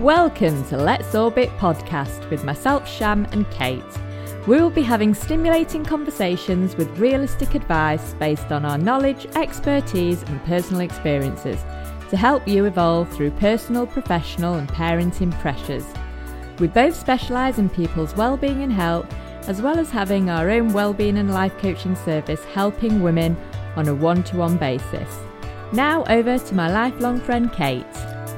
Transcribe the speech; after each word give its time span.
Welcome 0.00 0.66
to 0.70 0.78
Let's 0.78 1.14
Orbit 1.14 1.50
podcast 1.58 2.30
with 2.30 2.42
myself, 2.42 2.88
Sham, 2.88 3.26
and 3.32 3.48
Kate. 3.50 3.84
We 4.46 4.58
will 4.58 4.70
be 4.70 4.80
having 4.80 5.12
stimulating 5.12 5.84
conversations 5.84 6.74
with 6.74 6.98
realistic 6.98 7.54
advice 7.54 8.14
based 8.14 8.50
on 8.50 8.64
our 8.64 8.78
knowledge, 8.78 9.26
expertise, 9.36 10.22
and 10.22 10.42
personal 10.46 10.80
experiences 10.80 11.62
to 12.08 12.16
help 12.16 12.48
you 12.48 12.64
evolve 12.64 13.10
through 13.10 13.32
personal, 13.32 13.86
professional, 13.86 14.54
and 14.54 14.70
parenting 14.70 15.38
pressures. 15.38 15.84
We 16.58 16.68
both 16.68 16.96
specialise 16.96 17.58
in 17.58 17.68
people's 17.68 18.16
well-being 18.16 18.62
and 18.62 18.72
health, 18.72 19.14
as 19.48 19.60
well 19.60 19.78
as 19.78 19.90
having 19.90 20.30
our 20.30 20.48
own 20.48 20.72
well-being 20.72 21.18
and 21.18 21.30
life 21.30 21.58
coaching 21.58 21.94
service 21.94 22.42
helping 22.46 23.02
women 23.02 23.36
on 23.76 23.86
a 23.86 23.94
one-to-one 23.94 24.56
basis. 24.56 25.18
Now 25.74 26.04
over 26.04 26.38
to 26.38 26.54
my 26.54 26.72
lifelong 26.72 27.20
friend 27.20 27.52
Kate. 27.52 27.84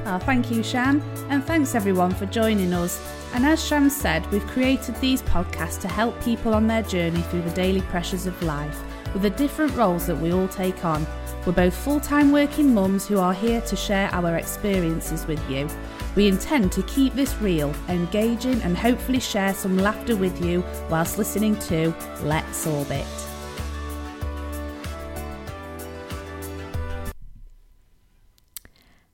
Oh, 0.05 0.19
thank 0.19 0.51
you, 0.51 0.61
Sham, 0.63 1.01
and 1.29 1.41
thanks 1.41 1.75
everyone 1.75 2.13
for 2.13 2.25
joining 2.25 2.73
us. 2.73 3.01
And 3.33 3.45
as 3.45 3.63
Sham 3.63 3.89
said, 3.89 4.29
we've 4.31 4.45
created 4.47 4.95
these 4.95 5.21
podcasts 5.21 5.79
to 5.81 5.87
help 5.87 6.21
people 6.21 6.53
on 6.53 6.67
their 6.67 6.83
journey 6.83 7.21
through 7.21 7.43
the 7.43 7.51
daily 7.51 7.81
pressures 7.83 8.25
of 8.25 8.43
life 8.43 8.81
with 9.13 9.21
the 9.21 9.29
different 9.29 9.73
roles 9.77 10.05
that 10.07 10.17
we 10.17 10.33
all 10.33 10.49
take 10.49 10.83
on. 10.83 11.07
We're 11.45 11.53
both 11.53 11.73
full 11.73 12.01
time 12.01 12.33
working 12.33 12.73
mums 12.73 13.07
who 13.07 13.17
are 13.17 13.33
here 13.33 13.61
to 13.61 13.75
share 13.77 14.09
our 14.13 14.35
experiences 14.35 15.25
with 15.25 15.41
you. 15.49 15.69
We 16.15 16.27
intend 16.27 16.73
to 16.73 16.83
keep 16.83 17.13
this 17.13 17.35
real, 17.37 17.73
engaging, 17.87 18.61
and 18.61 18.77
hopefully 18.77 19.21
share 19.21 19.53
some 19.53 19.77
laughter 19.77 20.17
with 20.17 20.43
you 20.43 20.65
whilst 20.89 21.17
listening 21.17 21.57
to 21.59 21.95
Let's 22.23 22.67
Orbit. 22.67 23.07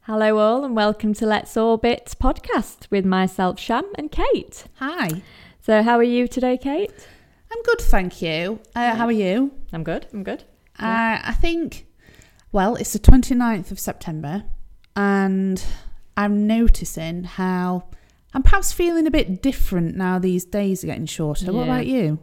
Hello, 0.09 0.39
all, 0.39 0.65
and 0.65 0.75
welcome 0.75 1.13
to 1.13 1.27
Let's 1.27 1.55
Orbit 1.55 2.15
podcast 2.19 2.89
with 2.89 3.05
myself, 3.05 3.59
Sham, 3.59 3.83
and 3.93 4.11
Kate. 4.11 4.63
Hi, 4.77 5.21
So, 5.61 5.83
how 5.83 5.99
are 5.99 6.03
you 6.03 6.27
today, 6.27 6.57
Kate? 6.57 7.07
I'm 7.51 7.61
good, 7.61 7.79
thank 7.79 8.19
you. 8.19 8.59
Uh, 8.75 8.95
how 8.95 9.05
are 9.05 9.11
you? 9.11 9.51
I'm 9.71 9.83
good. 9.83 10.07
I'm 10.11 10.23
good. 10.23 10.45
Uh, 10.79 11.21
I 11.23 11.37
think, 11.39 11.85
well, 12.51 12.75
it's 12.75 12.91
the 12.91 12.97
29th 12.97 13.69
of 13.69 13.79
September, 13.79 14.45
and 14.95 15.63
I'm 16.17 16.47
noticing 16.47 17.25
how 17.25 17.83
I'm 18.33 18.41
perhaps 18.41 18.73
feeling 18.73 19.05
a 19.05 19.11
bit 19.11 19.43
different 19.43 19.95
now 19.95 20.17
these 20.17 20.43
days 20.43 20.83
are 20.83 20.87
getting 20.87 21.05
shorter. 21.05 21.53
What 21.53 21.65
about 21.65 21.85
you? 21.85 22.17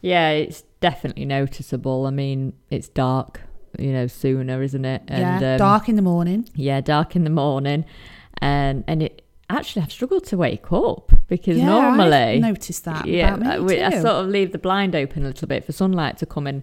Yeah, 0.00 0.30
it's 0.30 0.62
definitely 0.78 1.24
noticeable. 1.24 2.06
I 2.06 2.10
mean, 2.10 2.52
it's 2.70 2.88
dark, 2.88 3.40
you 3.78 3.92
know, 3.92 4.06
sooner, 4.06 4.62
isn't 4.62 4.84
it? 4.84 5.02
yeah, 5.08 5.36
um, 5.54 5.58
dark 5.58 5.88
in 5.88 5.96
the 5.96 6.02
morning. 6.02 6.48
Yeah, 6.54 6.80
dark 6.80 7.16
in 7.16 7.24
the 7.24 7.30
morning, 7.30 7.84
and 8.40 8.84
and 8.86 9.02
it 9.02 9.22
actually 9.48 9.82
I've 9.82 9.92
struggled 9.92 10.24
to 10.26 10.36
wake 10.36 10.72
up 10.72 11.12
because 11.28 11.56
yeah, 11.58 11.66
normally 11.66 12.12
I've 12.16 12.40
noticed 12.40 12.84
that 12.84 13.06
yeah, 13.06 13.36
me 13.36 13.46
I, 13.46 13.58
we- 13.60 13.80
I 13.82 13.90
sort 13.90 14.24
of 14.24 14.26
leave 14.28 14.52
the 14.52 14.58
blind 14.58 14.94
open 14.96 15.22
a 15.24 15.26
little 15.28 15.46
bit 15.48 15.64
for 15.64 15.72
sunlight 15.72 16.18
to 16.18 16.26
come 16.26 16.46
in. 16.46 16.62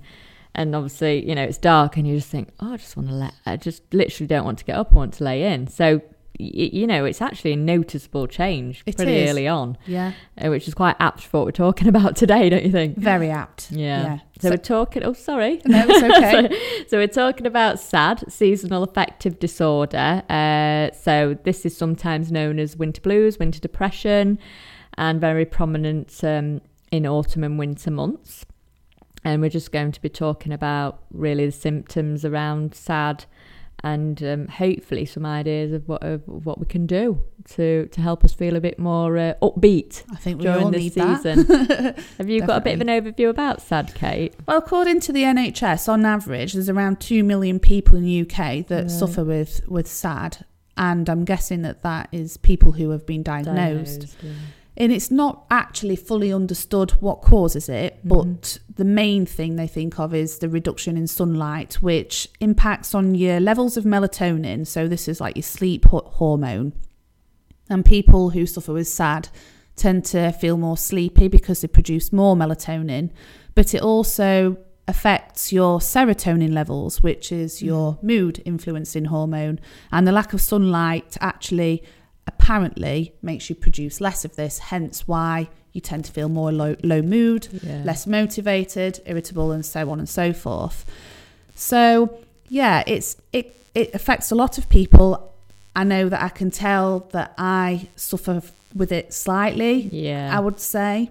And 0.56 0.76
obviously, 0.76 1.28
you 1.28 1.34
know, 1.34 1.42
it's 1.42 1.58
dark 1.58 1.98
and 1.98 2.08
you 2.08 2.16
just 2.18 2.30
think, 2.30 2.50
oh, 2.60 2.74
I 2.74 2.78
just 2.78 2.96
want 2.96 3.10
to 3.10 3.16
let, 3.16 3.34
I 3.44 3.58
just 3.58 3.92
literally 3.92 4.28
don't 4.28 4.46
want 4.46 4.60
to 4.60 4.66
get 4.66 4.76
up, 4.76 4.94
I 4.94 4.96
want 4.96 5.14
to 5.16 5.24
lay 5.24 5.52
in. 5.52 5.66
So, 5.66 6.00
you 6.40 6.88
know, 6.88 7.06
it's 7.06 7.22
actually 7.22 7.54
a 7.54 7.56
noticeable 7.56 8.26
change 8.28 8.82
It 8.86 8.98
pretty 8.98 9.18
is. 9.18 9.30
early 9.30 9.48
on, 9.48 9.78
yeah, 9.86 10.14
uh, 10.44 10.50
which 10.50 10.68
is 10.68 10.74
quite 10.74 10.96
apt 11.00 11.22
for 11.22 11.38
what 11.40 11.46
we're 11.46 11.52
talking 11.52 11.88
about 11.96 12.16
today, 12.16 12.50
don't 12.50 12.64
you 12.64 12.72
think? 12.72 12.98
very 12.98 13.30
apt. 13.30 13.72
Yeah. 13.72 14.04
yeah. 14.04 14.18
So, 14.40 14.48
So- 14.48 14.50
we're 14.50 14.58
talking, 14.58 15.04
oh, 15.04 15.14
sorry. 15.14 15.62
No, 15.66 15.86
it's 15.88 16.04
okay. 16.18 16.50
so, 16.50 16.86
so 16.90 16.98
we're 16.98 17.08
talking 17.08 17.46
about 17.46 17.80
SAD, 17.80 18.32
seasonal 18.32 18.84
affective 18.84 19.38
disorder. 19.40 20.24
Uh, 20.30 20.90
so 20.96 21.38
this 21.44 21.66
is 21.66 21.78
sometimes 21.78 22.32
known 22.32 22.58
as 22.60 22.76
winter 22.76 23.02
blues, 23.02 23.38
winter 23.38 23.60
depression, 23.60 24.40
and 24.98 25.22
very 25.22 25.46
prominent 25.46 26.24
um, 26.24 26.62
in 26.92 27.06
autumn 27.06 27.44
and 27.44 27.58
winter 27.60 27.92
months. 27.92 28.46
And 29.26 29.40
we're 29.42 29.50
just 29.50 29.72
going 29.72 29.92
to 29.94 30.02
be 30.02 30.10
talking 30.10 30.52
about 30.52 31.04
really 31.12 31.46
the 31.46 31.52
symptoms 31.54 32.26
around 32.26 32.76
SAD, 32.76 33.24
and 33.84 34.24
um, 34.24 34.48
hopefully 34.48 35.06
some 35.06 35.26
ideas 35.26 35.74
of 35.74 35.88
what 35.88 36.02
of 36.04 36.22
what 36.28 36.60
we 36.60 36.66
can 36.66 36.86
do 36.88 37.20
to 37.56 37.88
to 37.88 38.02
help 38.02 38.24
us 38.24 38.34
feel 38.34 38.56
a 38.56 38.62
bit 38.62 38.80
more 38.80 39.18
uh, 39.18 39.34
upbeat 39.42 40.04
I 40.12 40.16
think 40.16 40.38
we 40.40 40.44
during 40.46 40.64
all 40.64 40.72
this 40.72 40.82
need 40.82 40.94
season. 40.94 41.46
that. 41.48 42.00
Have 42.18 42.30
you 42.30 42.42
got 42.42 42.58
a 42.58 42.62
bit 42.62 42.76
of 42.76 42.82
an 42.82 42.88
overview 42.88 43.30
about 43.30 43.62
SAD, 43.62 43.94
Kate? 43.96 44.34
Well, 44.48 44.58
according 44.58 45.02
to 45.02 45.12
the 45.12 45.24
NHS, 45.24 45.90
on 45.90 46.06
average, 46.06 46.54
there's 46.54 46.70
around 46.70 47.02
two 47.02 47.24
million 47.24 47.60
people 47.60 47.98
in 47.98 48.04
the 48.04 48.22
UK 48.22 48.66
that 48.68 48.84
Right. 48.84 48.92
suffer 48.92 49.24
with 49.26 49.62
with 49.68 49.88
SAD, 49.88 50.46
and 50.78 51.10
I'm 51.10 51.26
guessing 51.26 51.62
that 51.64 51.84
that 51.84 52.08
is 52.12 52.38
people 52.38 52.72
who 52.74 52.92
have 52.92 53.06
been 53.06 53.24
diagnosed. 53.24 54.00
Diagnosed, 54.02 54.16
yeah. 54.24 54.32
And 54.76 54.92
it's 54.92 55.12
not 55.12 55.46
actually 55.52 55.96
fully 55.96 56.34
understood 56.34 56.92
what 57.00 57.22
causes 57.22 57.70
it, 57.70 58.00
Mhm. 58.04 58.10
but 58.10 58.58
the 58.76 58.86
main 58.86 59.26
thing 59.26 59.56
they 59.56 59.68
think 59.68 60.00
of 60.00 60.16
is 60.16 60.40
the 60.40 60.50
reduction 60.50 60.98
in 60.98 61.06
sunlight, 61.06 61.76
which 61.76 62.28
impacts 62.40 62.96
on 62.96 63.14
your 63.14 63.40
levels 63.40 63.78
of 63.78 63.84
melatonin. 63.84 64.66
So, 64.66 64.88
this 64.88 65.08
is 65.08 65.22
like 65.22 65.36
your 65.36 65.44
sleep 65.44 65.86
hormone. 65.86 66.74
And 67.70 67.86
people 67.86 68.32
who 68.32 68.46
suffer 68.46 68.74
with 68.74 68.88
SAD 68.88 69.30
tend 69.76 70.06
to 70.06 70.32
feel 70.32 70.58
more 70.58 70.78
sleepy 70.78 71.28
because 71.28 71.62
they 71.62 71.68
produce 71.68 72.12
more 72.12 72.36
melatonin, 72.36 73.10
but 73.56 73.74
it 73.74 73.82
also 73.82 74.58
affects 74.88 75.54
your 75.54 75.80
serotonin 75.80 76.52
levels, 76.52 77.02
which 77.02 77.32
is 77.32 77.62
your 77.62 77.98
mood 78.02 78.42
influencing 78.44 79.06
hormone. 79.06 79.60
And 79.92 80.06
the 80.06 80.12
lack 80.12 80.34
of 80.34 80.42
sunlight 80.42 81.16
actually 81.22 81.84
apparently 82.28 83.14
makes 83.22 83.50
you 83.50 83.56
produce 83.56 84.00
less 84.02 84.26
of 84.26 84.36
this, 84.36 84.60
hence 84.60 85.08
why 85.08 85.50
you 85.74 85.82
tend 85.82 86.06
to 86.06 86.12
feel 86.12 86.30
more 86.30 86.52
low, 86.52 86.76
low 86.84 87.02
mood, 87.02 87.48
Yeah. 87.64 87.82
less 87.84 88.06
motivated, 88.06 89.02
irritable, 89.06 89.52
and 89.52 89.66
so 89.66 89.90
on 89.90 90.00
and 90.00 90.08
so 90.08 90.32
forth. 90.34 90.86
So 91.56 92.18
yeah, 92.50 92.84
it's 92.88 93.18
it 93.32 93.56
it 93.74 93.94
affects 93.96 94.32
a 94.32 94.36
lot 94.36 94.58
of 94.58 94.70
people. 94.70 95.32
I 95.76 95.84
know 95.84 96.08
that 96.10 96.22
I 96.22 96.30
can 96.30 96.52
tell 96.52 97.08
that 97.12 97.34
I 97.38 97.88
suffer 97.96 98.42
with 98.76 98.92
it 98.92 99.14
slightly. 99.14 99.90
Yeah. 99.92 100.30
I 100.36 100.40
would 100.40 100.60
say, 100.60 101.10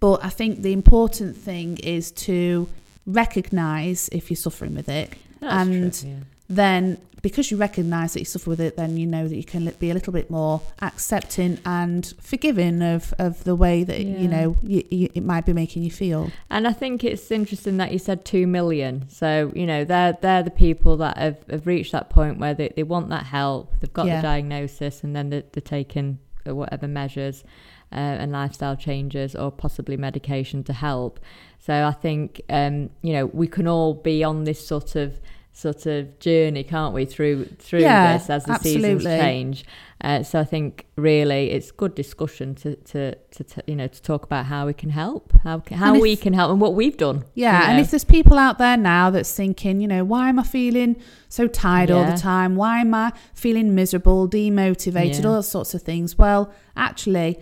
but 0.00 0.22
I 0.24 0.28
think 0.28 0.60
the 0.62 0.72
important 0.74 1.36
thing 1.36 1.78
is 1.78 2.10
to 2.26 2.68
recognize 3.06 4.08
if 4.12 4.30
you're 4.30 4.36
suffering 4.36 4.74
with 4.74 4.88
it 4.88 5.14
That's 5.40 5.68
and 5.68 5.92
true, 5.94 6.08
yeah. 6.10 6.16
then 6.50 6.98
because 7.22 7.50
you 7.50 7.56
recognize 7.56 8.12
that 8.12 8.18
you 8.20 8.24
suffer 8.24 8.50
with 8.50 8.60
it 8.60 8.76
then 8.76 8.96
you 8.96 9.06
know 9.06 9.26
that 9.28 9.36
you 9.36 9.44
can 9.44 9.72
be 9.78 9.90
a 9.90 9.94
little 9.94 10.12
bit 10.12 10.28
more 10.30 10.60
accepting 10.82 11.58
and 11.64 12.14
forgiving 12.20 12.82
of, 12.82 13.14
of 13.18 13.44
the 13.44 13.54
way 13.54 13.84
that 13.84 14.00
Yeah. 14.00 14.18
you 14.18 14.28
know 14.28 14.56
you, 14.62 14.84
you, 14.90 15.08
it 15.14 15.22
might 15.24 15.46
be 15.46 15.52
making 15.52 15.82
you 15.82 15.90
feel 15.90 16.30
And 16.50 16.66
I 16.66 16.72
think 16.72 17.04
it's 17.04 17.30
interesting 17.30 17.76
that 17.78 17.92
you 17.92 17.98
said 17.98 18.24
two 18.24 18.46
million. 18.46 19.08
So 19.08 19.52
you 19.54 19.66
know 19.66 19.84
they're 19.84 20.18
they're 20.20 20.42
the 20.42 20.50
people 20.50 20.96
that 20.98 21.16
have, 21.18 21.38
have 21.50 21.66
reached 21.66 21.92
that 21.92 22.10
point 22.10 22.38
where 22.38 22.54
they, 22.54 22.68
they 22.76 22.82
want 22.82 23.08
that 23.10 23.24
help. 23.26 23.72
They've 23.80 23.92
got 23.92 24.06
Yeah. 24.06 24.16
the 24.16 24.22
diagnosis, 24.22 25.02
and 25.04 25.14
then 25.16 25.30
they're, 25.30 25.44
they're 25.52 25.62
taking 25.78 26.18
uh, 26.48 26.54
whatever 26.54 26.88
measures 26.88 27.44
uh, 27.92 27.96
and 28.22 28.32
lifestyle 28.32 28.76
changes, 28.76 29.34
or 29.34 29.50
possibly 29.50 29.96
medication 29.96 30.64
to 30.64 30.72
help. 30.72 31.20
So 31.58 31.72
I 31.86 31.92
think 31.92 32.40
um, 32.50 32.90
you 33.02 33.12
know 33.12 33.26
we 33.26 33.46
can 33.46 33.66
all 33.68 33.94
be 33.94 34.24
on 34.24 34.44
this 34.44 34.66
sort 34.66 34.96
of 34.96 35.20
sort 35.54 35.84
of 35.86 36.18
journey, 36.18 36.64
can't 36.64 36.94
we, 36.94 37.04
through 37.04 37.44
through 37.58 37.80
Yeah, 37.80 38.16
this 38.16 38.30
as 38.30 38.44
the 38.44 38.58
seasons 38.58 39.04
change. 39.04 39.64
Uh, 40.00 40.20
so 40.22 40.40
I 40.40 40.44
think 40.44 40.86
really 40.96 41.50
it's 41.50 41.70
good 41.70 41.94
discussion 41.94 42.54
to 42.56 42.74
to, 42.76 43.14
to, 43.14 43.44
to 43.44 43.62
you 43.68 43.76
know 43.76 43.86
to 43.86 44.02
talk 44.02 44.24
about 44.24 44.46
how 44.46 44.66
we 44.66 44.72
can 44.72 44.90
help, 44.90 45.32
how 45.44 45.62
how 45.70 45.94
if- 45.94 46.00
we 46.02 46.16
can 46.16 46.32
help, 46.32 46.50
and 46.50 46.60
what 46.60 46.74
we've 46.74 46.96
done. 46.96 47.24
yeah 47.34 47.60
you 47.64 47.70
and 47.70 47.80
if 47.80 47.90
there's 47.92 48.02
people 48.04 48.36
out 48.38 48.58
there 48.58 48.76
now 48.76 49.10
that's 49.10 49.32
thinking 49.32 49.80
you 49.80 49.86
know 49.86 50.02
why 50.02 50.28
am 50.28 50.38
i 50.40 50.42
feeling 50.42 50.96
so 51.28 51.46
tired 51.46 51.90
all 51.90 52.04
the 52.04 52.16
time 52.16 52.56
why 52.56 52.80
am 52.80 52.92
i 52.94 53.12
feeling 53.34 53.74
miserable 53.76 54.28
demotivated 54.28 55.20
Yeah. 55.20 55.28
all 55.28 55.34
those 55.34 55.48
sorts 55.48 55.72
of 55.74 55.82
things 55.82 56.18
well 56.18 56.52
actually 56.76 57.38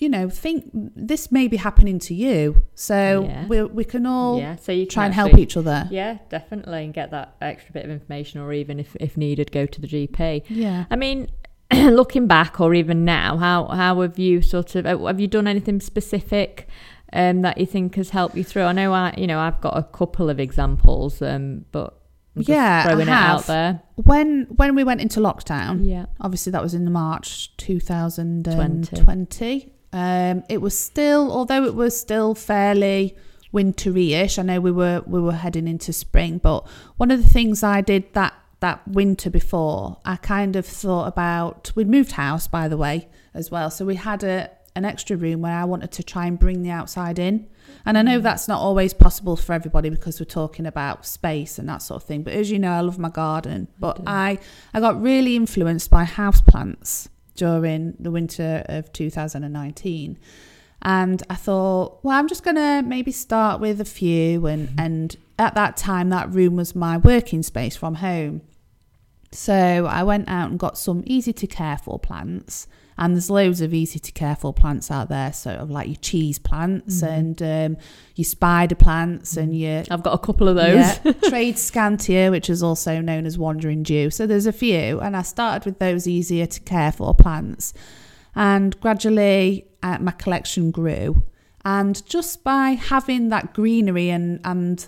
you 0.00 0.08
know 0.08 0.28
think 0.28 0.68
this 1.12 1.30
may 1.30 1.46
be 1.46 1.58
happening 1.58 1.98
to 1.98 2.14
you 2.14 2.62
so 2.74 3.24
Yeah. 3.28 3.46
we, 3.46 3.62
we 3.64 3.84
can 3.84 4.06
all 4.06 4.38
yeah, 4.38 4.56
so 4.56 4.72
you 4.72 4.86
can 4.86 4.92
try 4.94 5.04
and 5.04 5.14
help 5.14 5.34
each 5.38 5.56
other 5.56 5.86
Yeah, 5.90 6.18
definitely, 6.28 6.84
and 6.84 6.94
get 6.94 7.10
that 7.10 7.36
extra 7.40 7.72
bit 7.72 7.84
of 7.84 7.90
information, 7.90 8.40
or 8.40 8.52
even 8.52 8.80
if 8.80 8.96
if 8.96 9.16
needed, 9.16 9.52
go 9.52 9.66
to 9.66 9.80
the 9.80 9.86
GP. 9.86 10.44
yeah 10.48 10.86
I 10.90 10.96
mean, 10.96 11.28
looking 12.00 12.26
back, 12.26 12.60
or 12.60 12.74
even 12.74 13.04
now, 13.04 13.36
how 13.36 13.66
how 13.68 14.00
have 14.00 14.18
you 14.18 14.42
sort 14.42 14.74
of 14.74 14.84
have 14.86 15.20
you 15.20 15.28
done 15.28 15.46
anything 15.46 15.80
specific? 15.80 16.66
Um, 17.12 17.42
that 17.42 17.58
you 17.58 17.66
think 17.66 17.96
has 17.96 18.10
helped 18.10 18.36
you 18.36 18.44
through. 18.44 18.62
I 18.62 18.72
know 18.72 18.92
I, 18.92 19.12
you 19.18 19.26
know, 19.26 19.40
I've 19.40 19.60
got 19.60 19.76
a 19.76 19.82
couple 19.82 20.30
of 20.30 20.38
examples, 20.38 21.20
um, 21.20 21.64
but 21.72 21.98
Yeah, 22.36 22.84
throwing 22.84 23.08
it 23.08 23.08
out 23.08 23.46
there. 23.46 23.82
when 23.96 24.46
when 24.60 24.76
we 24.76 24.84
went 24.84 25.00
into 25.00 25.18
lockdown 25.18 25.84
Yeah, 25.84 26.06
obviously 26.20 26.52
that 26.52 26.62
was 26.62 26.72
in 26.72 26.84
March 26.92 27.56
2020 27.56 29.72
um 29.92 30.42
it 30.48 30.60
was 30.60 30.78
still 30.78 31.32
although 31.32 31.64
it 31.64 31.74
was 31.74 31.98
still 31.98 32.34
fairly 32.34 33.16
wintry-ish 33.52 34.38
I 34.38 34.42
know 34.42 34.60
we 34.60 34.70
were 34.70 35.02
we 35.06 35.20
were 35.20 35.32
heading 35.32 35.66
into 35.66 35.92
spring 35.92 36.38
but 36.38 36.66
one 36.96 37.10
of 37.10 37.22
the 37.22 37.28
things 37.28 37.62
I 37.62 37.80
did 37.80 38.12
that 38.14 38.34
that 38.60 38.86
winter 38.86 39.30
before, 39.30 39.98
I 40.04 40.16
kind 40.16 40.54
of 40.54 40.64
thought 40.64 41.06
about 41.06 41.72
we'd 41.74 41.88
moved 41.88 42.12
house 42.12 42.46
by 42.46 42.68
the 42.68 42.76
way 42.76 43.08
as 43.34 43.50
well, 43.50 43.70
so 43.70 43.84
we 43.84 43.96
had 43.96 44.22
a 44.22 44.50
an 44.76 44.84
extra 44.84 45.16
room 45.16 45.40
where 45.40 45.56
I 45.56 45.64
wanted 45.64 45.90
to 45.92 46.02
try 46.04 46.26
and 46.26 46.38
bring 46.38 46.62
the 46.62 46.70
outside 46.70 47.18
in. 47.18 47.48
And 47.84 47.98
I 47.98 48.02
know 48.02 48.20
that's 48.20 48.46
not 48.46 48.60
always 48.60 48.94
possible 48.94 49.34
for 49.34 49.52
everybody 49.52 49.90
because 49.90 50.20
we're 50.20 50.26
talking 50.26 50.64
about 50.64 51.04
space 51.04 51.58
and 51.58 51.68
that 51.68 51.82
sort 51.82 52.00
of 52.00 52.06
thing. 52.06 52.22
But 52.22 52.34
as 52.34 52.52
you 52.52 52.58
know, 52.60 52.70
I 52.70 52.80
love 52.80 52.96
my 52.96 53.08
garden. 53.08 53.66
But 53.80 54.00
I, 54.06 54.38
I 54.72 54.78
got 54.78 55.02
really 55.02 55.34
influenced 55.34 55.90
by 55.90 56.04
houseplants 56.04 57.08
during 57.44 57.94
the 57.98 58.10
winter 58.10 58.62
of 58.66 58.92
2019. 58.92 60.18
And 60.82 61.22
I 61.28 61.34
thought, 61.34 62.02
well, 62.04 62.16
I'm 62.18 62.28
just 62.28 62.44
going 62.44 62.56
to 62.56 62.82
maybe 62.86 63.12
start 63.12 63.60
with 63.60 63.80
a 63.80 63.84
few. 63.84 64.46
And, 64.46 64.68
Mm-hmm. 64.68 64.80
and 64.80 65.16
at 65.38 65.54
that 65.54 65.76
time, 65.76 66.10
that 66.10 66.30
room 66.30 66.56
was 66.56 66.74
my 66.74 66.96
working 66.98 67.42
space 67.42 67.76
from 67.76 67.94
home. 67.96 68.42
So 69.32 69.86
I 69.86 70.02
went 70.02 70.28
out 70.28 70.50
and 70.50 70.58
got 70.58 70.76
some 70.76 71.02
easy 71.06 71.32
to 71.32 71.46
care 71.46 71.78
for 71.78 71.98
plants. 71.98 72.66
And 73.00 73.14
there's 73.14 73.30
loads 73.30 73.62
of 73.62 73.72
easy 73.72 73.98
to 73.98 74.12
care 74.12 74.36
for 74.36 74.52
plants 74.52 74.90
out 74.90 75.08
there, 75.08 75.32
sort 75.32 75.56
of 75.56 75.70
like 75.70 75.88
your 75.88 75.96
cheese 75.96 76.38
plants 76.38 77.02
and 77.02 77.42
um, 77.42 77.76
your 78.14 78.26
spider 78.26 78.74
plants 78.74 79.38
and 79.38 79.58
your 79.58 79.84
I've 79.90 80.02
got 80.02 80.12
a 80.12 80.18
couple 80.18 80.48
of 80.48 80.56
those. 80.56 80.74
yeah, 80.74 80.98
tradescantia, 81.04 82.30
which 82.30 82.50
is 82.50 82.62
also 82.62 83.00
known 83.00 83.24
as 83.24 83.38
wandering 83.38 83.82
dew. 83.82 84.10
So 84.10 84.26
there's 84.26 84.46
a 84.46 84.52
few, 84.52 85.00
and 85.00 85.16
I 85.16 85.22
started 85.22 85.64
with 85.64 85.78
those 85.78 86.06
easier 86.06 86.44
to 86.44 86.60
care 86.60 86.92
for 86.92 87.14
plants, 87.14 87.72
and 88.34 88.78
gradually 88.80 89.66
uh, 89.82 89.96
my 89.98 90.12
collection 90.12 90.70
grew. 90.70 91.22
And 91.64 92.04
just 92.06 92.44
by 92.44 92.72
having 92.72 93.30
that 93.30 93.54
greenery 93.54 94.10
and 94.10 94.40
and 94.44 94.86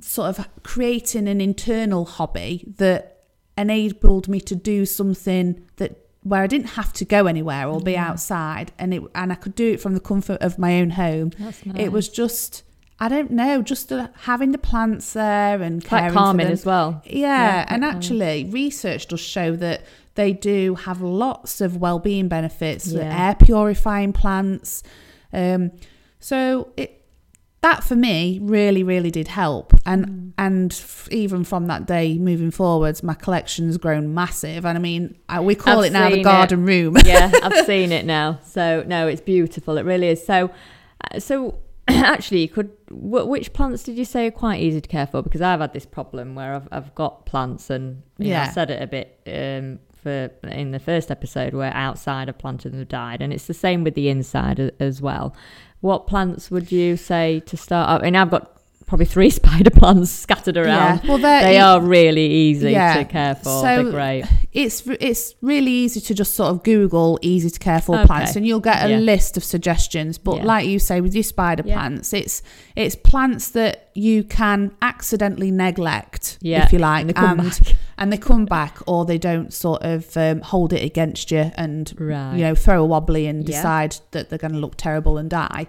sort 0.00 0.38
of 0.38 0.48
creating 0.62 1.28
an 1.28 1.42
internal 1.42 2.06
hobby 2.06 2.64
that 2.78 3.24
enabled 3.56 4.28
me 4.28 4.40
to 4.40 4.56
do 4.56 4.84
something 4.86 5.62
that 5.76 6.03
where 6.24 6.42
I 6.42 6.46
didn't 6.48 6.70
have 6.70 6.92
to 6.94 7.04
go 7.04 7.26
anywhere 7.26 7.68
or 7.68 7.80
be 7.80 7.96
outside, 7.96 8.72
and 8.78 8.92
it 8.92 9.02
and 9.14 9.30
I 9.30 9.36
could 9.36 9.54
do 9.54 9.72
it 9.74 9.80
from 9.80 9.94
the 9.94 10.00
comfort 10.00 10.40
of 10.42 10.58
my 10.58 10.80
own 10.80 10.90
home. 10.90 11.30
That's 11.38 11.64
nice. 11.64 11.76
It 11.78 11.92
was 11.92 12.08
just 12.08 12.62
I 12.98 13.08
don't 13.08 13.30
know, 13.30 13.60
just 13.62 13.90
having 14.20 14.52
the 14.52 14.58
plants 14.58 15.12
there 15.14 15.60
and 15.62 15.84
quite 15.86 16.12
calming 16.12 16.44
for 16.46 16.48
them. 16.48 16.52
as 16.52 16.64
well. 16.66 17.02
Yeah, 17.04 17.12
Yeah, 17.12 17.58
and 17.68 17.82
quite 17.82 17.90
calming. 17.92 17.96
actually, 17.96 18.44
research 18.46 19.06
does 19.08 19.20
show 19.20 19.56
that 19.56 19.82
they 20.14 20.32
do 20.32 20.76
have 20.76 21.00
lots 21.02 21.60
of 21.60 21.76
well-being 21.76 22.28
benefits. 22.28 22.86
Yeah. 22.86 23.26
Air 23.28 23.34
purifying 23.34 24.12
plants. 24.12 24.82
Um, 25.32 25.72
so 26.20 26.72
it 26.76 27.03
that 27.66 27.82
for 27.82 27.96
me 27.96 28.38
really, 28.42 28.82
really 28.82 29.10
did 29.10 29.28
help, 29.28 29.74
and 29.84 30.06
Mm. 30.06 30.32
and 30.38 30.72
f- 30.72 31.08
even 31.10 31.44
from 31.44 31.66
that 31.66 31.86
day 31.86 32.18
moving 32.18 32.50
forwards, 32.50 33.02
my 33.02 33.14
collection's 33.14 33.76
grown 33.78 34.14
massive. 34.14 34.64
And 34.66 34.76
I 34.78 34.80
mean, 34.80 35.16
I, 35.28 35.40
we 35.40 35.54
call 35.54 35.78
I've 35.80 35.86
it 35.86 35.92
now 35.92 36.08
the 36.08 36.14
seen 36.16 36.20
it. 36.20 36.24
garden 36.24 36.64
room. 36.64 36.96
yeah, 37.04 37.30
I've 37.42 37.64
seen 37.66 37.90
it 37.92 38.04
now. 38.04 38.38
So 38.44 38.84
no, 38.86 39.06
it's 39.08 39.20
beautiful. 39.22 39.78
It 39.78 39.84
really 39.84 40.08
is. 40.08 40.24
So, 40.24 40.50
uh, 41.10 41.18
so 41.20 41.58
actually, 41.88 42.40
you 42.42 42.48
could. 42.48 42.70
wh- 42.90 43.26
Which 43.34 43.52
plants 43.52 43.82
did 43.82 43.96
you 43.98 44.04
say 44.04 44.26
are 44.26 44.30
quite 44.30 44.60
easy 44.60 44.80
to 44.80 44.88
care 44.88 45.06
for? 45.06 45.22
Because 45.22 45.40
I've 45.40 45.60
had 45.60 45.72
this 45.72 45.86
problem 45.86 46.34
where 46.34 46.54
I've 46.54 46.68
I've 46.72 46.94
got 46.94 47.26
plants, 47.26 47.70
and 47.70 48.02
you 48.18 48.28
know, 48.30 48.36
I 48.36 48.44
Yeah. 48.44 48.50
said 48.52 48.70
it 48.70 48.82
a 48.82 48.86
bit 48.86 49.06
um, 49.26 49.78
for 50.02 50.30
in 50.48 50.70
the 50.72 50.78
first 50.80 51.10
episode 51.10 51.54
where 51.54 51.72
outside 51.74 52.28
I've 52.28 52.38
planted 52.38 52.72
and 52.72 52.80
have 52.80 52.88
died, 52.88 53.22
and 53.22 53.32
it's 53.32 53.46
the 53.46 53.54
same 53.66 53.84
with 53.84 53.94
the 53.94 54.08
inside 54.08 54.58
as 54.80 55.00
well. 55.00 55.34
What 55.84 56.06
plants 56.06 56.50
would 56.50 56.72
you 56.72 56.96
say 56.96 57.40
to 57.40 57.58
start? 57.58 57.90
up? 57.90 58.00
Mean, 58.00 58.16
I've 58.16 58.30
got 58.30 58.53
probably 58.86 59.06
three 59.06 59.30
spider 59.40 59.70
plants 59.70 60.10
scattered 60.10 60.56
around. 60.56 61.00
Yeah, 61.04 61.08
well, 61.08 61.18
they're 61.18 61.42
They 61.42 61.56
e- 61.56 61.60
are 61.60 61.80
really 61.80 62.26
easy 62.26 62.72
Yeah. 62.72 62.94
to 62.98 63.04
care 63.04 63.34
for. 63.34 63.44
So- 63.44 63.62
They're 63.62 63.90
great. 63.90 64.24
it's 64.52 64.82
it's 65.00 65.34
really 65.42 65.70
easy 65.70 66.00
to 66.00 66.14
just 66.14 66.34
sort 66.34 66.50
of 66.50 66.62
Google 66.62 67.18
easy 67.22 67.50
to 67.50 67.58
care 67.58 67.80
for 67.80 67.96
Okay. 67.96 68.06
plants, 68.06 68.36
and 68.36 68.46
you'll 68.46 68.60
get 68.60 68.84
a 68.84 68.90
Yeah. 68.90 68.98
list 68.98 69.36
of 69.36 69.44
suggestions. 69.44 70.18
But 70.18 70.44
like 70.44 70.66
you 70.66 70.78
say, 70.78 71.00
with 71.00 71.14
your 71.14 71.24
spider 71.24 71.62
plants, 71.62 72.12
it's 72.12 72.42
it's 72.76 72.94
plants 72.96 73.48
that 73.50 73.88
you 73.94 74.24
can 74.24 74.72
accidentally 74.82 75.50
neglect, 75.50 76.38
if 76.42 76.72
you 76.72 76.78
like, 76.80 77.00
and 77.02 77.08
they 77.10 77.14
come 77.14 77.38
and, 77.40 77.50
back. 77.50 77.76
and 77.98 78.12
they 78.12 78.16
come 78.18 78.44
back, 78.44 78.78
or 78.86 79.04
they 79.04 79.18
don't 79.18 79.52
sort 79.52 79.82
of 79.82 80.16
um, 80.16 80.40
hold 80.40 80.72
it 80.72 80.82
against 80.84 81.30
you 81.30 81.50
and 81.56 81.92
Right. 81.98 82.34
you 82.36 82.42
know 82.42 82.54
throw 82.54 82.82
a 82.82 82.86
wobbly 82.86 83.26
and 83.26 83.44
decide 83.44 83.96
that 84.10 84.28
they're 84.30 84.38
going 84.38 84.52
to 84.54 84.58
look 84.58 84.76
terrible 84.76 85.16
and 85.16 85.30
die. 85.30 85.66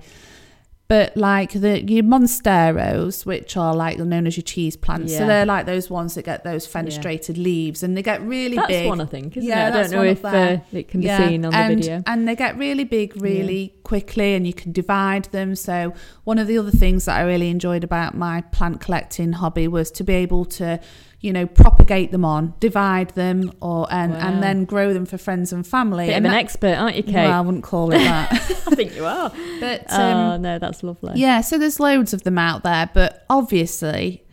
But 0.88 1.18
like 1.18 1.54
the 1.54 1.82
your 1.82 2.04
monsteras, 2.04 3.26
which 3.26 3.58
are 3.58 3.76
like 3.76 3.98
known 3.98 4.28
as 4.28 4.38
your 4.38 4.44
cheese 4.44 4.78
plants, 4.78 5.18
so 5.18 5.26
they're 5.26 5.46
like 5.46 5.66
those 5.66 5.90
ones 5.90 6.14
that 6.14 6.26
get 6.26 6.44
those 6.44 6.68
fenestrated 6.68 7.38
leaves, 7.38 7.82
and 7.82 7.98
they 7.98 8.04
get 8.04 8.22
really 8.22 8.56
That's 8.56 8.68
big. 8.68 8.78
That's 8.84 8.90
one, 8.90 9.02
I 9.02 9.06
think, 9.06 9.36
isn't 9.36 9.50
Yeah, 9.50 9.68
it? 9.68 9.74
I 9.74 9.82
don't 9.82 9.92
know 9.92 10.04
if 10.04 10.24
uh, 10.24 10.58
it 10.72 10.88
can 10.88 11.02
be 11.02 11.08
seen 11.08 11.44
on 11.44 11.52
the 11.54 11.58
and, 11.58 11.76
video. 11.76 12.04
And 12.06 12.28
they 12.28 12.36
get 12.36 12.56
really 12.58 12.84
big 12.84 13.20
really 13.20 13.74
quickly 13.82 14.36
and 14.36 14.46
you 14.46 14.54
can 14.54 14.72
divide 14.74 15.26
them. 15.26 15.56
So 15.56 15.94
one 16.24 16.38
of 16.38 16.46
the 16.46 16.58
other 16.60 16.70
things 16.70 17.06
that 17.06 17.18
I 17.18 17.24
really 17.24 17.50
enjoyed 17.50 17.84
about 17.84 18.16
my 18.16 18.42
plant 18.42 18.80
collecting 18.80 19.34
hobby 19.34 19.68
was 19.68 19.90
to 19.92 20.04
be 20.04 20.14
able 20.14 20.46
to, 20.46 20.80
you 21.26 21.34
know, 21.34 21.46
propagate 21.48 22.12
them 22.12 22.24
on, 22.24 22.54
divide 22.60 23.10
them 23.12 23.52
or 23.62 23.88
and, 23.92 24.14
Wow. 24.14 24.20
and 24.28 24.44
then 24.44 24.64
grow 24.66 24.94
them 24.94 25.06
for 25.06 25.18
friends 25.18 25.52
and 25.52 25.66
family. 25.66 26.06
Bit 26.08 26.18
of 26.20 26.26
an 26.26 26.32
that- 26.32 26.44
expert, 26.46 26.76
aren't 26.78 26.96
you, 26.98 27.04
Kate? 27.04 27.16
well, 27.16 27.32
I 27.40 27.42
wouldn't 27.42 27.64
call 27.64 27.92
it 27.92 27.98
that. 27.98 28.32
I 28.72 28.76
think 28.80 28.96
you 28.96 29.06
are. 29.06 29.32
but 29.60 29.86
oh 29.90 30.02
um, 30.02 30.42
no, 30.42 30.60
that's 30.60 30.84
lovely. 30.84 31.14
yeah, 31.16 31.42
so 31.42 31.58
there's 31.58 31.80
loads 31.80 32.14
of 32.14 32.22
them 32.24 32.38
out 32.38 32.64
there, 32.64 32.90
but 32.94 33.26
obviously 33.30 34.24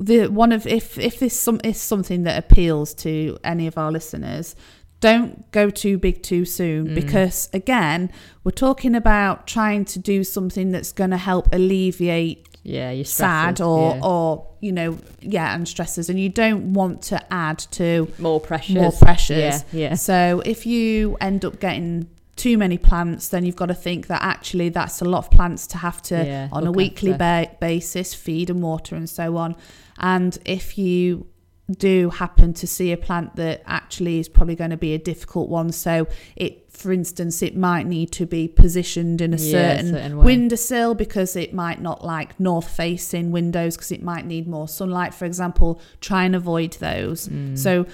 the 0.00 0.26
one 0.28 0.52
of 0.52 0.66
if 0.66 0.98
if 0.98 1.18
this 1.20 1.38
some 1.38 1.60
is 1.64 1.80
something 1.80 2.24
that 2.24 2.36
appeals 2.38 2.92
to 2.94 3.38
any 3.44 3.66
of 3.66 3.78
our 3.78 3.90
listeners, 3.92 4.54
don't 5.00 5.50
go 5.52 5.70
too 5.70 5.96
big 5.98 6.22
too 6.22 6.44
soon 6.44 6.88
Mm. 6.88 6.94
because 6.94 7.48
again, 7.52 8.10
we're 8.44 8.50
talking 8.52 8.94
about 8.94 9.46
trying 9.46 9.84
to 9.86 9.98
do 9.98 10.24
something 10.24 10.70
that's 10.72 10.92
going 10.92 11.10
to 11.10 11.16
help 11.16 11.52
alleviate 11.54 12.48
Yeah, 12.62 12.90
you're 12.92 13.04
sad 13.04 13.60
or 13.60 13.98
or 14.02 14.46
you 14.60 14.70
know, 14.72 14.98
yeah, 15.20 15.54
and 15.54 15.66
stresses 15.66 16.08
and 16.08 16.18
you 16.20 16.28
don't 16.28 16.72
want 16.74 17.02
to 17.02 17.32
add 17.32 17.58
to 17.72 18.12
more 18.18 18.40
pressures. 18.40 18.76
more 18.76 18.92
pressures. 18.92 19.64
Yeah, 19.72 19.88
yeah. 19.88 19.94
So 19.94 20.42
if 20.44 20.64
you 20.66 21.16
end 21.20 21.44
up 21.44 21.58
getting 21.58 22.08
too 22.36 22.56
many 22.56 22.78
plants, 22.78 23.28
then 23.28 23.44
you've 23.44 23.56
got 23.56 23.66
to 23.66 23.74
think 23.74 24.06
that 24.06 24.22
actually 24.22 24.68
that's 24.68 25.00
a 25.00 25.04
lot 25.04 25.18
of 25.18 25.30
plants 25.30 25.66
to 25.68 25.78
have 25.78 26.00
to 26.02 26.24
Yeah, 26.24 26.48
on 26.52 26.66
a 26.66 26.72
weekly 26.72 27.12
ba- 27.12 27.50
basis 27.60 28.14
feed 28.14 28.48
and 28.50 28.62
water 28.62 28.94
and 28.94 29.10
so 29.10 29.36
on. 29.36 29.56
And 29.98 30.38
if 30.44 30.78
you 30.78 31.26
do 31.72 32.10
happen 32.10 32.52
to 32.54 32.66
see 32.66 32.92
a 32.92 32.96
plant 32.96 33.36
that 33.36 33.62
actually 33.66 34.18
is 34.18 34.28
probably 34.28 34.54
going 34.54 34.70
to 34.70 34.76
be 34.76 34.94
a 34.94 34.98
difficult 34.98 35.48
one, 35.48 35.72
so 35.72 36.06
it, 36.36 36.70
for 36.72 36.92
instance, 36.92 37.42
it 37.42 37.56
might 37.56 37.86
need 37.86 38.12
to 38.12 38.26
be 38.26 38.48
positioned 38.48 39.20
in 39.20 39.34
a 39.34 39.36
Yeah, 39.36 39.76
certain, 39.76 39.92
certain 39.92 40.16
windowsill 40.18 40.94
because 40.94 41.36
it 41.36 41.52
might 41.52 41.80
not 41.80 42.04
like 42.04 42.38
north 42.40 42.68
facing 42.68 43.30
windows 43.30 43.76
because 43.76 43.92
it 43.92 44.02
might 44.02 44.26
need 44.26 44.46
more 44.48 44.68
sunlight, 44.68 45.14
for 45.14 45.24
example. 45.24 45.80
Try 46.00 46.24
and 46.24 46.34
avoid 46.34 46.72
those. 46.74 47.28
Mm. 47.28 47.58
So 47.58 47.86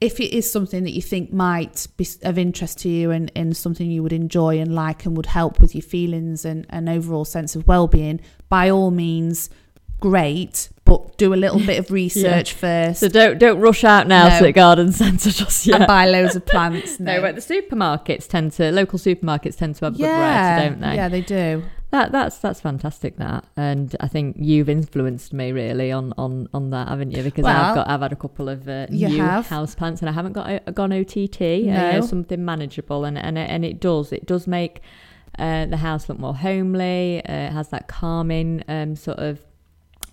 if 0.00 0.20
it 0.20 0.36
is 0.36 0.50
something 0.50 0.84
that 0.84 0.92
you 0.92 1.02
think 1.02 1.32
might 1.32 1.86
be 1.96 2.06
of 2.22 2.38
interest 2.38 2.78
to 2.80 2.88
you 2.88 3.10
and, 3.10 3.32
and 3.34 3.56
something 3.56 3.90
you 3.90 4.02
would 4.02 4.12
enjoy 4.12 4.58
and 4.58 4.74
like 4.74 5.04
and 5.04 5.16
would 5.16 5.26
help 5.26 5.60
with 5.60 5.74
your 5.74 5.82
feelings 5.82 6.44
and 6.44 6.66
an 6.70 6.88
overall 6.88 7.24
sense 7.24 7.56
of 7.56 7.66
well-being 7.66 8.20
by 8.48 8.70
all 8.70 8.90
means 8.90 9.50
great 10.00 10.68
but 10.88 11.16
do 11.18 11.34
a 11.34 11.36
little 11.36 11.58
bit 11.60 11.78
of 11.78 11.90
research 12.02 12.52
first 12.52 13.00
So 13.00 13.08
don't 13.08 13.38
don't 13.38 13.60
rush 13.60 13.84
out 13.84 14.06
now 14.06 14.28
No. 14.28 14.38
to 14.38 14.44
the 14.44 14.52
garden 14.52 14.92
centre 14.92 15.30
just 15.30 15.66
yet. 15.66 15.80
and 15.80 15.86
buy 15.86 16.06
loads 16.06 16.34
of 16.36 16.44
plants 16.52 16.98
no, 16.98 17.16
no, 17.16 17.20
but 17.22 17.34
the 17.34 17.40
supermarkets 17.40 18.26
tend 18.28 18.52
to 18.52 18.70
local 18.72 18.98
supermarkets 18.98 19.56
tend 19.56 19.76
to 19.76 19.84
have 19.86 19.94
good 19.94 20.00
yeah 20.02 20.16
variety, 20.56 20.70
don't 20.70 20.80
they? 20.80 20.94
yeah 20.96 21.08
they 21.08 21.20
do 21.20 21.62
That 21.90 22.12
that's 22.12 22.36
that's 22.38 22.60
fantastic. 22.60 23.16
That, 23.16 23.44
and 23.56 23.96
I 23.98 24.08
think 24.08 24.36
you've 24.38 24.68
influenced 24.68 25.32
me 25.32 25.52
really 25.52 25.90
on 25.90 26.12
on 26.18 26.46
on 26.52 26.68
that, 26.70 26.88
haven't 26.88 27.12
you? 27.12 27.22
Because 27.22 27.44
Well, 27.44 27.56
I've 27.64 27.74
got 27.74 27.88
I've 27.88 28.02
had 28.02 28.12
a 28.12 28.16
couple 28.24 28.50
of 28.50 28.68
uh, 28.68 28.84
new 28.90 29.16
have. 29.22 29.46
house 29.46 29.74
plants, 29.74 30.02
and 30.02 30.08
I 30.10 30.12
haven't 30.12 30.34
got 30.34 30.46
a, 30.66 30.72
gone 30.72 30.92
OTT. 30.92 31.40
uh, 31.40 31.44
You 31.46 31.72
No. 31.72 31.92
know, 31.92 32.00
something 32.02 32.44
manageable, 32.44 33.06
and 33.06 33.16
and 33.16 33.38
it, 33.38 33.48
and 33.48 33.64
it 33.64 33.80
does 33.80 34.12
it 34.12 34.26
does 34.26 34.46
make 34.46 34.82
uh, 35.38 35.64
the 35.64 35.78
house 35.78 36.10
look 36.10 36.18
more 36.18 36.34
homely. 36.34 37.22
Uh, 37.24 37.32
it 37.48 37.52
has 37.52 37.68
that 37.70 37.88
calming 37.88 38.62
um, 38.68 38.94
sort 38.94 39.18
of 39.18 39.38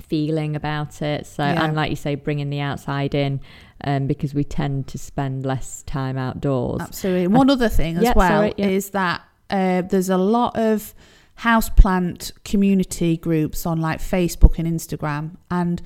feeling 0.02 0.56
about 0.56 1.02
it. 1.02 1.26
So, 1.26 1.44
Yeah. 1.44 1.64
and 1.66 1.76
like 1.76 1.90
you 1.90 1.96
say, 1.96 2.16
bringing 2.16 2.50
the 2.50 2.60
outside 2.62 3.14
in. 3.16 3.40
Um, 3.84 4.08
because 4.08 4.34
we 4.34 4.46
tend 4.46 4.88
to 4.88 4.98
spend 4.98 5.46
less 5.46 5.84
time 5.84 6.18
outdoors. 6.18 6.82
Absolutely. 6.82 7.28
One 7.28 7.50
other 7.50 7.68
thing 7.68 7.98
as 7.98 8.04
Yeah, 8.04 8.14
well 8.16 8.30
sorry, 8.30 8.54
yeah. 8.58 8.68
is 8.68 8.92
that 8.92 9.22
uh, 9.50 9.82
there's 9.82 10.10
a 10.10 10.18
lot 10.18 10.58
of 10.58 10.96
houseplant 11.40 12.32
community 12.44 13.18
groups 13.18 13.66
on 13.66 13.80
like 13.82 14.00
Facebook 14.00 14.58
and 14.58 14.68
Instagram 14.68 15.32
and 15.52 15.82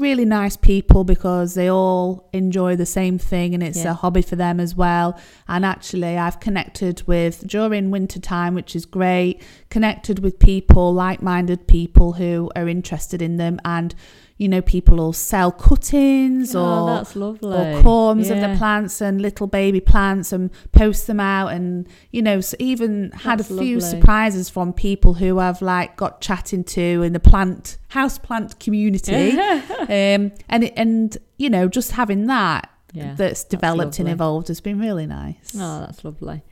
really 0.00 0.24
nice 0.24 0.56
people 0.56 1.04
because 1.04 1.54
they 1.54 1.68
all 1.70 2.28
enjoy 2.32 2.74
the 2.76 2.86
same 2.86 3.18
thing 3.18 3.54
and 3.54 3.62
it's 3.62 3.84
Yeah. 3.84 3.90
a 3.90 3.94
hobby 3.94 4.22
for 4.22 4.36
them 4.36 4.58
as 4.58 4.74
well. 4.74 5.18
And 5.48 5.64
actually 5.64 6.16
I've 6.18 6.40
connected 6.40 7.02
with 7.06 7.46
during 7.46 7.90
winter 7.90 8.18
time, 8.18 8.54
which 8.54 8.74
is 8.74 8.86
great, 8.86 9.42
connected 9.68 10.18
with 10.20 10.38
people, 10.38 10.92
like 10.92 11.22
minded 11.22 11.66
people 11.66 12.14
who 12.14 12.50
are 12.56 12.68
interested 12.68 13.20
in 13.22 13.36
them 13.36 13.60
and 13.64 13.94
you 14.40 14.48
know, 14.48 14.62
people 14.62 14.96
will 14.96 15.12
sell 15.12 15.52
cuttings 15.52 16.54
oh, 16.54 16.60
or 16.64 16.86
that's 16.96 17.14
lovely. 17.14 17.50
or 17.54 17.82
corms 17.82 18.30
of 18.30 18.40
the 18.40 18.56
plants 18.56 19.02
and 19.02 19.20
little 19.20 19.46
baby 19.46 19.80
plants 19.80 20.32
and 20.32 20.50
post 20.72 21.06
them 21.06 21.20
out 21.20 21.48
and 21.48 21.86
you 22.10 22.22
know 22.22 22.40
so 22.40 22.56
even 22.58 23.10
had 23.10 23.38
That's 23.40 23.50
a 23.50 23.58
few 23.58 23.78
lovely. 23.78 23.90
surprises 24.00 24.48
from 24.48 24.72
people 24.72 25.12
who 25.14 25.38
I've 25.38 25.60
like 25.60 25.98
got 25.98 26.22
chatting 26.22 26.64
to 26.76 27.02
in 27.02 27.12
the 27.12 27.20
plant 27.20 27.76
house 27.88 28.16
plant 28.18 28.58
community 28.58 29.38
um 29.78 30.32
and 30.48 30.64
and 30.74 31.18
you 31.36 31.50
know 31.50 31.68
just 31.68 31.92
having 31.92 32.26
that 32.28 32.70
Yeah, 32.94 33.12
that's 33.16 33.44
developed 33.44 33.98
and 33.98 34.06
lovely. 34.08 34.12
evolved 34.12 34.48
has 34.48 34.60
been 34.62 34.78
really 34.80 35.06
nice 35.06 35.52
Oh, 35.54 35.80
that's 35.80 36.02
lovely. 36.02 36.42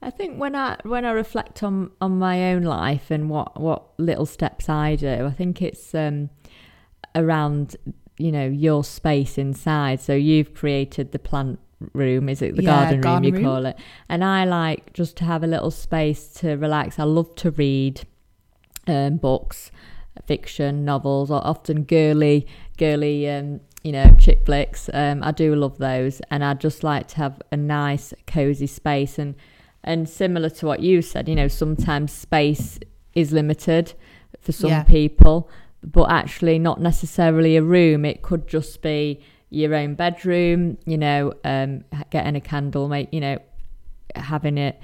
I 0.00 0.10
think 0.10 0.38
when 0.38 0.54
I 0.54 0.76
when 0.84 1.04
I 1.04 1.10
reflect 1.12 1.62
on 1.64 1.90
on 2.00 2.18
my 2.18 2.52
own 2.52 2.62
life 2.62 3.10
and 3.10 3.28
what 3.28 3.60
what 3.60 3.82
little 3.98 4.26
steps 4.26 4.68
I 4.68 4.94
do, 4.96 5.26
I 5.26 5.32
think 5.32 5.60
it's 5.62 5.94
um 5.94 6.28
around 7.14 7.76
you 8.18 8.30
know 8.32 8.46
your 8.46 8.84
space 8.84 9.38
inside. 9.38 10.00
So 10.00 10.14
you've 10.14 10.54
created 10.54 11.12
the 11.12 11.18
plant 11.18 11.58
room, 11.92 12.28
is 12.28 12.40
it 12.42 12.56
the 12.56 12.62
Yeah, 12.62 12.84
garden, 12.84 13.00
garden 13.00 13.22
room 13.22 13.24
you 13.24 13.32
room. 13.32 13.54
call 13.54 13.66
it? 13.66 13.76
And 14.08 14.22
I 14.24 14.44
like 14.44 14.92
just 14.92 15.16
to 15.18 15.24
have 15.24 15.42
a 15.42 15.46
little 15.46 15.70
space 15.70 16.28
to 16.34 16.56
relax. 16.56 16.98
I 16.98 17.04
love 17.04 17.34
to 17.36 17.50
read 17.50 18.02
um, 18.86 19.16
books, 19.16 19.70
fiction, 20.26 20.84
novels, 20.84 21.30
or 21.30 21.44
often 21.44 21.82
girly, 21.84 22.46
girly, 22.78 23.28
um, 23.28 23.60
you 23.82 23.92
know, 23.92 24.14
chick 24.18 24.44
flicks. 24.46 24.88
Um, 24.94 25.22
I 25.22 25.32
do 25.32 25.54
love 25.54 25.78
those, 25.78 26.20
and 26.30 26.44
I 26.44 26.54
just 26.54 26.84
like 26.84 27.08
to 27.08 27.16
have 27.16 27.42
a 27.50 27.56
nice, 27.56 28.14
cozy 28.26 28.66
space. 28.66 29.18
And 29.18 29.34
and 29.82 30.08
similar 30.08 30.48
to 30.50 30.66
what 30.66 30.80
you 30.80 31.02
said, 31.02 31.28
you 31.28 31.34
know, 31.34 31.48
sometimes 31.48 32.12
space 32.12 32.78
is 33.14 33.32
limited 33.32 33.92
for 34.40 34.52
some 34.52 34.70
Yeah. 34.70 34.84
people, 34.84 35.50
but 35.84 36.10
actually 36.10 36.58
not 36.58 36.80
necessarily 36.80 37.56
a 37.56 37.62
room. 37.62 38.04
It 38.04 38.22
could 38.22 38.48
just 38.48 38.82
be 38.82 39.20
your 39.50 39.74
own 39.74 39.94
bedroom. 39.94 40.78
You 40.86 40.98
know, 40.98 41.34
um, 41.44 41.84
getting 42.10 42.36
a 42.36 42.40
candle, 42.40 42.88
make 42.88 43.12
you 43.12 43.20
know, 43.20 43.38
having 44.14 44.58
it 44.58 44.80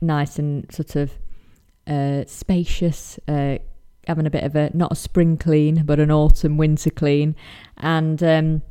nice 0.00 0.38
and 0.38 0.70
sort 0.72 0.96
of 0.96 1.12
uh, 1.86 2.24
spacious, 2.26 3.18
uh, 3.28 3.58
having 4.06 4.26
a 4.26 4.30
bit 4.30 4.44
of 4.44 4.56
a 4.56 4.70
not 4.74 4.92
a 4.92 4.96
spring 4.96 5.36
clean, 5.36 5.84
but 5.84 5.98
an 6.00 6.10
autumn 6.10 6.56
winter 6.56 6.90
clean, 6.90 7.36
and 7.78 8.22
um, 8.22 8.62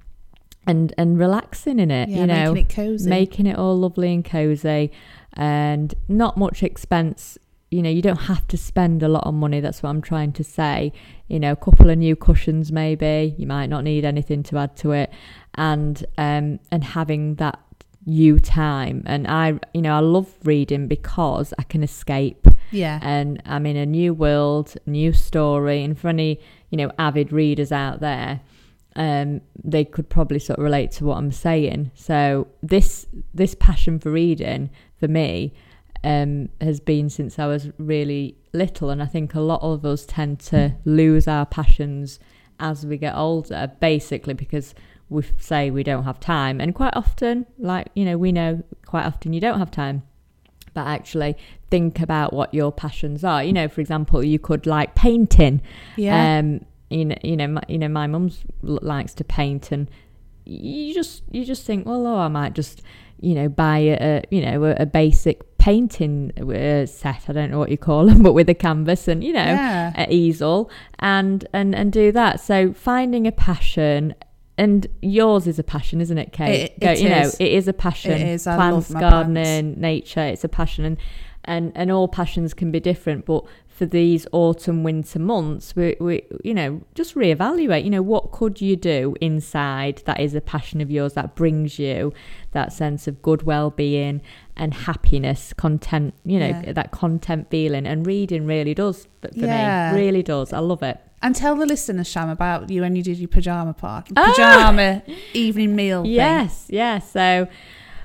and 0.68 0.94
and 0.98 1.20
relaxing 1.20 1.80
in 1.80 1.92
it. 1.92 2.10
yeah 2.10 2.22
you 2.22 2.28
know, 2.28 2.54
making 2.54 2.58
it 2.58 2.70
cozy 2.70 3.10
making 3.10 3.46
it 3.48 3.58
all 3.58 3.78
lovely 3.78 4.14
and 4.14 4.26
cozy, 4.26 4.92
and 5.34 5.94
not 6.08 6.38
much 6.38 6.64
expense. 6.64 7.38
You 7.72 7.84
know, 7.84 7.90
you 7.90 8.02
don't 8.02 8.22
have 8.22 8.48
to 8.48 8.58
spend 8.58 9.04
a 9.04 9.08
lot 9.08 9.26
of 9.28 9.34
money. 9.34 9.60
That's 9.60 9.84
what 9.84 9.90
I'm 9.90 10.02
trying 10.02 10.32
to 10.34 10.44
say. 10.44 10.92
You 11.28 11.40
know, 11.40 11.52
a 11.52 11.56
couple 11.56 11.90
of 11.90 11.98
new 11.98 12.16
cushions, 12.16 12.72
maybe. 12.72 13.36
You 13.38 13.46
might 13.46 13.68
not 13.68 13.84
need 13.84 14.06
anything 14.06 14.42
to 14.44 14.58
add 14.58 14.76
to 14.78 14.92
it, 14.92 15.12
and 15.56 16.04
um, 16.18 16.60
and 16.72 16.84
having 16.84 17.36
that 17.36 17.60
you 18.06 18.40
time. 18.40 19.04
And 19.06 19.28
I, 19.28 19.60
you 19.74 19.82
know, 19.82 19.96
I 19.96 20.00
love 20.00 20.34
reading 20.44 20.88
because 20.88 21.54
I 21.60 21.64
can 21.64 21.84
escape 21.84 22.48
yeah 22.72 23.00
and 23.02 23.42
I'm 23.46 23.66
in 23.66 23.78
a 23.78 23.86
new 23.86 24.14
world, 24.14 24.76
new 24.86 25.14
story. 25.14 25.84
And 25.84 25.98
for 25.98 26.08
any, 26.10 26.40
you 26.70 26.78
know, 26.78 26.92
avid 26.98 27.32
readers 27.32 27.72
out 27.72 28.00
there, 28.00 28.42
um, 28.96 29.42
they 29.64 29.86
could 29.86 30.10
probably 30.10 30.40
sort 30.40 30.60
of 30.60 30.64
relate 30.64 30.92
to 30.92 31.06
what 31.06 31.18
I'm 31.18 31.32
saying. 31.32 31.92
So 31.96 32.48
this 32.62 33.08
this 33.34 33.56
passion 33.56 34.00
for 34.00 34.12
reading 34.12 34.70
for 35.00 35.08
me 35.08 35.54
um, 36.04 36.50
has 36.62 36.80
been 36.80 37.10
since 37.10 37.40
I 37.40 37.48
was 37.48 37.70
really 37.78 38.38
little, 38.54 38.90
and 38.90 39.02
I 39.02 39.06
think 39.06 39.36
a 39.36 39.42
lot 39.42 39.62
of 39.62 39.86
us 39.86 40.06
tend 40.06 40.40
to 40.42 40.76
lose 40.86 41.28
our 41.28 41.46
passions 41.46 42.20
as 42.60 42.86
we 42.86 42.98
get 42.98 43.16
older, 43.16 43.72
basically 43.80 44.34
because 44.34 44.74
we 45.10 45.24
say 45.40 45.72
we 45.72 45.84
don't 45.84 46.04
have 46.04 46.20
time, 46.20 46.62
and 46.62 46.74
quite 46.76 46.96
often, 46.96 47.46
like 47.58 47.88
you 47.96 48.06
know, 48.06 48.18
we 48.18 48.32
know 48.32 48.64
quite 48.86 49.06
often 49.06 49.34
you 49.34 49.40
don't 49.42 49.60
have 49.60 49.72
time 49.72 50.04
but 50.74 50.86
actually 50.86 51.36
think 51.70 52.00
about 52.00 52.32
what 52.32 52.54
your 52.54 52.72
passions 52.72 53.24
are. 53.24 53.44
You 53.44 53.54
know, 53.54 53.68
for 53.68 53.82
example, 53.82 54.24
you 54.24 54.40
could 54.40 54.66
like 54.66 54.96
painting. 54.96 55.62
yeah 55.98 56.40
Um, 56.40 56.66
you 56.90 57.06
know, 57.06 57.16
you 57.24 57.38
know, 57.38 57.48
my, 57.48 57.62
you 57.68 57.78
know, 57.78 57.88
my 57.88 58.08
mum's 58.08 58.44
likes 58.62 59.14
to 59.16 59.24
paint, 59.24 59.72
and 59.72 59.90
you 60.46 60.94
just 60.94 61.24
you 61.32 61.46
just 61.46 61.66
think, 61.66 61.86
well, 61.86 62.06
oh, 62.08 62.18
I 62.18 62.28
might 62.28 62.54
just 62.54 62.82
you 63.22 63.36
know 63.36 63.50
buy 63.50 63.78
a, 63.80 63.98
a 64.02 64.24
you 64.32 64.42
know 64.42 64.64
a, 64.64 64.76
a 64.80 64.86
basic 64.86 65.42
painting 65.60 66.32
uh, 66.40 66.86
set. 66.88 67.30
I 67.30 67.34
don't 67.34 67.52
know 67.52 67.60
what 67.60 67.70
you 67.70 67.78
call 67.78 68.08
them, 68.08 68.24
but 68.24 68.34
with 68.34 68.50
a 68.50 68.56
canvas 68.56 69.08
and 69.08 69.24
you 69.24 69.34
know 69.34 69.40
yeah 69.40 69.94
a 69.96 70.12
easel 70.12 70.72
and 70.98 71.48
and 71.54 71.76
and 71.76 71.94
do 71.94 72.12
that. 72.14 72.40
So 72.40 72.74
finding 72.74 73.28
a 73.28 73.32
passion. 73.32 74.16
And 74.60 74.88
yours 75.02 75.48
is 75.48 75.58
a 75.58 75.64
passion, 75.64 76.02
isn't 76.02 76.18
it, 76.18 76.32
Kate? 76.34 76.64
It- 76.66 76.80
Go- 76.80 76.92
it 76.92 77.00
you 77.00 77.10
know, 77.10 77.30
it 77.40 77.52
is 77.60 77.68
a 77.68 77.74
passion. 77.74 78.12
It 78.12 78.28
is. 78.28 78.46
I 78.46 78.56
Plants, 78.56 78.90
love 78.90 78.94
my 79.02 79.10
gardening, 79.10 79.80
nature. 79.80 80.20
It's 80.22 80.44
a 80.44 80.50
passion, 80.50 80.84
and 80.86 80.98
and 81.46 81.72
and 81.76 81.90
all 81.92 82.08
passions 82.08 82.54
can 82.54 82.70
be 82.72 82.80
different. 82.80 83.26
But 83.26 83.46
for 83.68 83.86
these 83.86 84.28
autumn 84.34 84.84
winter 84.84 85.20
months, 85.20 85.74
we 85.78 85.96
we 86.02 86.24
you 86.44 86.54
know 86.54 86.82
just 86.94 87.16
reevaluate. 87.16 87.86
You 87.86 87.90
know, 87.90 88.02
what 88.02 88.32
could 88.34 88.60
you 88.60 88.76
do 88.76 89.16
inside 89.22 90.02
that 90.06 90.20
is 90.20 90.36
a 90.36 90.42
passion 90.42 90.82
of 90.82 90.92
yours 90.92 91.14
that 91.14 91.36
brings 91.36 91.80
you 91.80 92.12
that 92.52 92.74
sense 92.74 93.08
of 93.08 93.22
good 93.22 93.44
well 93.44 93.70
being 93.70 94.22
and 94.58 94.74
happiness, 94.74 95.54
content. 95.54 96.14
You 96.26 96.40
know, 96.40 96.48
Yeah. 96.66 96.74
that 96.74 96.92
content 96.92 97.48
feeling, 97.50 97.88
and 97.88 98.06
reading 98.06 98.46
really 98.46 98.74
does 98.74 99.08
for 99.22 99.30
for 99.30 99.46
Yeah. 99.46 99.94
me. 99.94 100.00
Really 100.02 100.24
does. 100.24 100.52
I 100.52 100.60
love 100.60 100.84
it. 100.84 100.98
And 101.22 101.36
tell 101.36 101.56
the 101.56 101.66
listeners 101.66 102.08
Sham 102.08 102.30
about 102.30 102.70
you 102.70 102.82
when 102.82 102.96
you 102.96 103.04
did 103.04 103.18
your 103.18 103.28
pajama 103.28 103.74
party 103.74 104.14
Ah! 104.18 104.32
pajama 104.32 105.02
evening 105.34 105.76
meal 105.76 106.04
thing. 106.04 106.12
Yes, 106.14 106.66
yes. 106.70 107.12
So, 107.12 107.48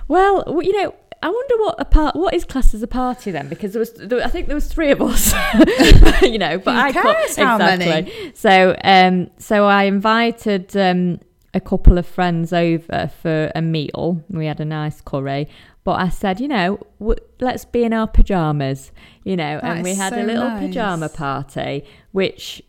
well, 0.09 0.45
you 0.63 0.73
know, 0.83 0.95
I 1.23 1.29
wonder 1.29 1.55
what 1.59 1.77
a 1.79 1.85
part, 1.87 2.17
what 2.17 2.35
is 2.35 2.45
classed 2.45 2.75
as 2.75 2.83
a 2.83 2.87
party 2.87 3.31
then? 3.31 3.49
Because 3.49 3.73
there 3.73 3.81
was, 3.81 3.93
there, 3.95 4.23
I 4.23 4.29
think 4.29 4.47
there 4.47 4.55
was 4.55 4.67
three 4.71 4.91
of 4.91 5.01
us, 5.01 5.33
you 6.23 6.39
know. 6.39 6.59
But 6.59 6.75
Who 6.75 6.81
I 6.81 6.93
cares 6.93 7.37
how 7.37 7.57
many? 7.59 8.33
So, 8.35 8.77
um, 8.85 9.31
so 9.39 9.65
I 9.65 9.85
invited 9.85 10.77
um 10.77 11.21
a 11.55 11.61
couple 11.61 11.97
of 11.99 12.07
friends 12.07 12.53
over 12.53 13.11
for 13.23 13.51
a 13.55 13.63
meal. 13.63 14.23
We 14.29 14.47
had 14.47 14.61
a 14.61 14.65
nice 14.65 15.01
curry. 15.01 15.49
But 15.85 16.01
I 16.01 16.09
said, 16.09 16.41
you 16.41 16.49
know, 16.49 16.79
w- 16.99 17.19
let's 17.41 17.65
be 17.67 17.85
in 17.85 17.93
our 17.93 18.09
pajamas, 18.09 18.91
you 19.23 19.37
know, 19.37 19.61
That 19.61 19.77
and 19.77 19.85
we 19.85 19.95
had 19.95 20.15
a 20.15 20.23
little 20.25 20.49
nice. 20.49 20.67
pajama 20.67 21.09
party, 21.11 21.85
which 22.13 22.63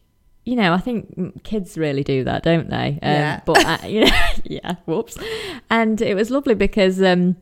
you 0.46 0.56
know, 0.56 0.74
I 0.74 0.78
think 0.78 1.44
kids 1.44 1.78
really 1.78 2.04
do 2.04 2.24
that, 2.24 2.44
don't 2.44 2.70
they? 2.70 3.00
Um, 3.02 3.12
Yeah. 3.12 3.42
But 3.46 3.66
uh, 3.66 3.78
you 3.88 4.06
know, 4.06 4.12
yeah, 4.44 4.76
whoops. 4.86 5.18
And 5.70 6.02
it 6.02 6.16
was 6.16 6.30
lovely 6.32 6.56
because 6.56 7.02
um, 7.02 7.36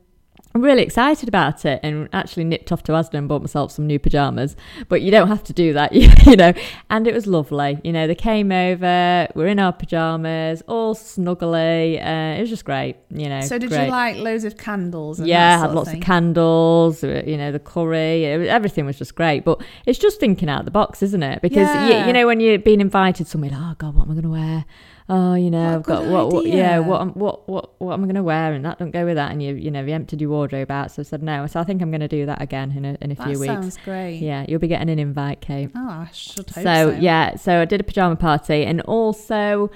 I'm 0.56 0.62
really 0.62 0.84
excited 0.84 1.28
about 1.28 1.66
it, 1.66 1.80
and 1.82 2.08
actually 2.14 2.44
nipped 2.44 2.72
off 2.72 2.84
to 2.84 2.92
Asda 2.92 3.16
and 3.16 3.28
bought 3.28 3.42
myself 3.42 3.72
some 3.72 3.88
new 3.88 3.98
pajamas. 3.98 4.56
But 4.88 5.02
you 5.02 5.10
don't 5.10 5.28
have 5.28 5.44
to 5.46 5.54
do 5.54 5.74
that, 5.74 5.94
you, 5.94 6.10
you 6.28 6.36
know. 6.36 6.54
And 6.92 7.08
it 7.08 7.14
was 7.14 7.26
lovely. 7.26 7.80
You 7.84 7.92
know, 7.92 8.06
they 8.06 8.14
came 8.16 8.52
over, 8.52 9.28
we're 9.34 9.48
in 9.48 9.58
our 9.58 9.74
pajamas, 9.74 10.62
all 10.68 10.94
snuggly. 10.94 11.98
Uh, 12.00 12.38
it 12.38 12.42
was 12.42 12.50
just 12.52 12.66
great. 12.66 12.98
You 13.10 13.30
know. 13.30 13.42
So 13.42 13.58
did 13.58 13.70
great. 13.70 13.86
you 13.86 13.92
like 13.92 14.18
loads 14.18 14.44
of 14.44 14.58
candles? 14.58 15.20
And 15.20 15.28
Yeah, 15.28 15.58
that 15.58 15.68
had 15.68 15.76
lots 15.76 15.90
thing? 15.90 16.00
of 16.02 16.06
candles, 16.06 17.04
uh, 17.04 17.24
you 17.26 17.38
know, 17.38 17.52
the 17.52 17.60
curry, 17.60 18.26
it 18.26 18.48
everything 18.48 18.86
was 18.86 18.98
just 18.98 19.16
great. 19.16 19.44
But 19.46 19.62
it's 19.88 19.98
just 19.98 20.20
thinking 20.20 20.50
out 20.50 20.60
of 20.60 20.66
the 20.66 20.72
box, 20.72 21.02
isn't 21.02 21.24
it? 21.24 21.42
Because, 21.42 21.68
you, 21.90 21.96
Yeah. 21.96 22.06
you 22.08 22.14
know, 22.14 22.28
when 22.28 22.40
you're 22.40 22.60
being 22.60 22.80
invited 22.82 23.28
somewhere, 23.28 23.50
like, 23.52 23.60
oh, 23.60 23.76
God, 23.80 23.96
what 23.96 24.04
am 24.06 24.12
I 24.12 24.14
going 24.14 24.24
to 24.24 24.30
wear? 24.30 24.66
Oh, 25.10 25.34
you 25.36 25.52
know, 25.52 25.76
I've 25.76 25.84
got 25.84 26.06
what, 26.06 26.32
what, 26.32 26.46
yeah, 26.46 26.80
what, 26.80 27.02
am- 27.02 27.12
what, 27.14 27.48
what, 27.50 27.80
what 27.82 27.94
am 27.94 28.02
I 28.04 28.06
going 28.06 28.16
to 28.16 28.24
wear? 28.24 28.54
And 28.54 28.64
that 28.64 28.80
don't 28.80 28.92
go 28.92 29.06
with 29.06 29.16
that. 29.16 29.32
And 29.32 29.44
you, 29.44 29.54
you 29.56 29.70
know, 29.70 29.84
you 29.84 29.94
emptied 29.94 30.22
your 30.22 30.30
wardrobe 30.30 30.72
out. 30.72 30.92
So 30.92 31.02
I 31.02 31.04
said 31.04 31.22
no. 31.22 31.46
So 31.48 31.60
I 31.60 31.66
think 31.66 31.82
I'm 31.82 31.92
going 31.92 32.00
to 32.02 32.08
do 32.08 32.26
that 32.26 32.42
again 32.42 32.72
in 32.72 32.86
a, 32.86 32.98
in 33.02 33.12
a 33.12 33.16
That 33.16 33.28
few 33.28 33.38
weeks. 33.40 33.54
sounds 33.54 33.78
great. 33.84 34.20
Yeah, 34.20 34.46
you'll 34.48 34.62
be 34.62 34.70
getting 34.70 34.90
an 34.90 35.00
invite, 35.00 35.42
Kate 35.42 35.70
Oh, 35.76 35.90
I 35.90 36.10
should 36.14 36.50
hope 36.50 36.64
so. 36.64 36.64
so, 36.64 36.90
yeah 37.00 37.36
so 37.36 37.60
i 37.62 37.66
did 37.66 37.82
a 37.82 37.84
pajama 37.84 38.16
party 38.16 38.64
and 38.66 38.80
also 38.82 39.70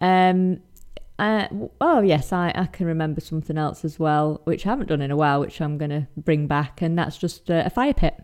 um 0.00 0.58
uh, 1.18 1.46
oh 1.80 2.00
yes 2.00 2.32
I, 2.32 2.52
I 2.54 2.66
can 2.66 2.86
remember 2.86 3.20
something 3.20 3.56
else 3.56 3.84
as 3.84 3.98
well 4.00 4.40
which 4.44 4.66
i 4.66 4.70
haven't 4.70 4.88
done 4.88 5.00
in 5.02 5.10
a 5.12 5.16
while 5.16 5.38
which 5.40 5.60
i'm 5.60 5.78
going 5.78 5.90
to 5.90 6.08
bring 6.16 6.46
back 6.48 6.82
and 6.82 6.98
that's 6.98 7.16
just 7.18 7.50
uh, 7.50 7.62
a 7.66 7.70
fire 7.70 7.94
pit 7.94 8.14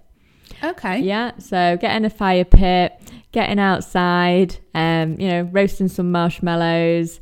Okay. 0.64 1.00
yeah 1.00 1.32
so 1.38 1.76
getting 1.80 2.04
a 2.04 2.10
fire 2.10 2.44
pit 2.44 2.92
getting 3.32 3.58
outside 3.58 4.58
um 4.74 5.18
you 5.20 5.28
know 5.28 5.42
roasting 5.52 5.88
some 5.88 6.10
marshmallows 6.10 7.20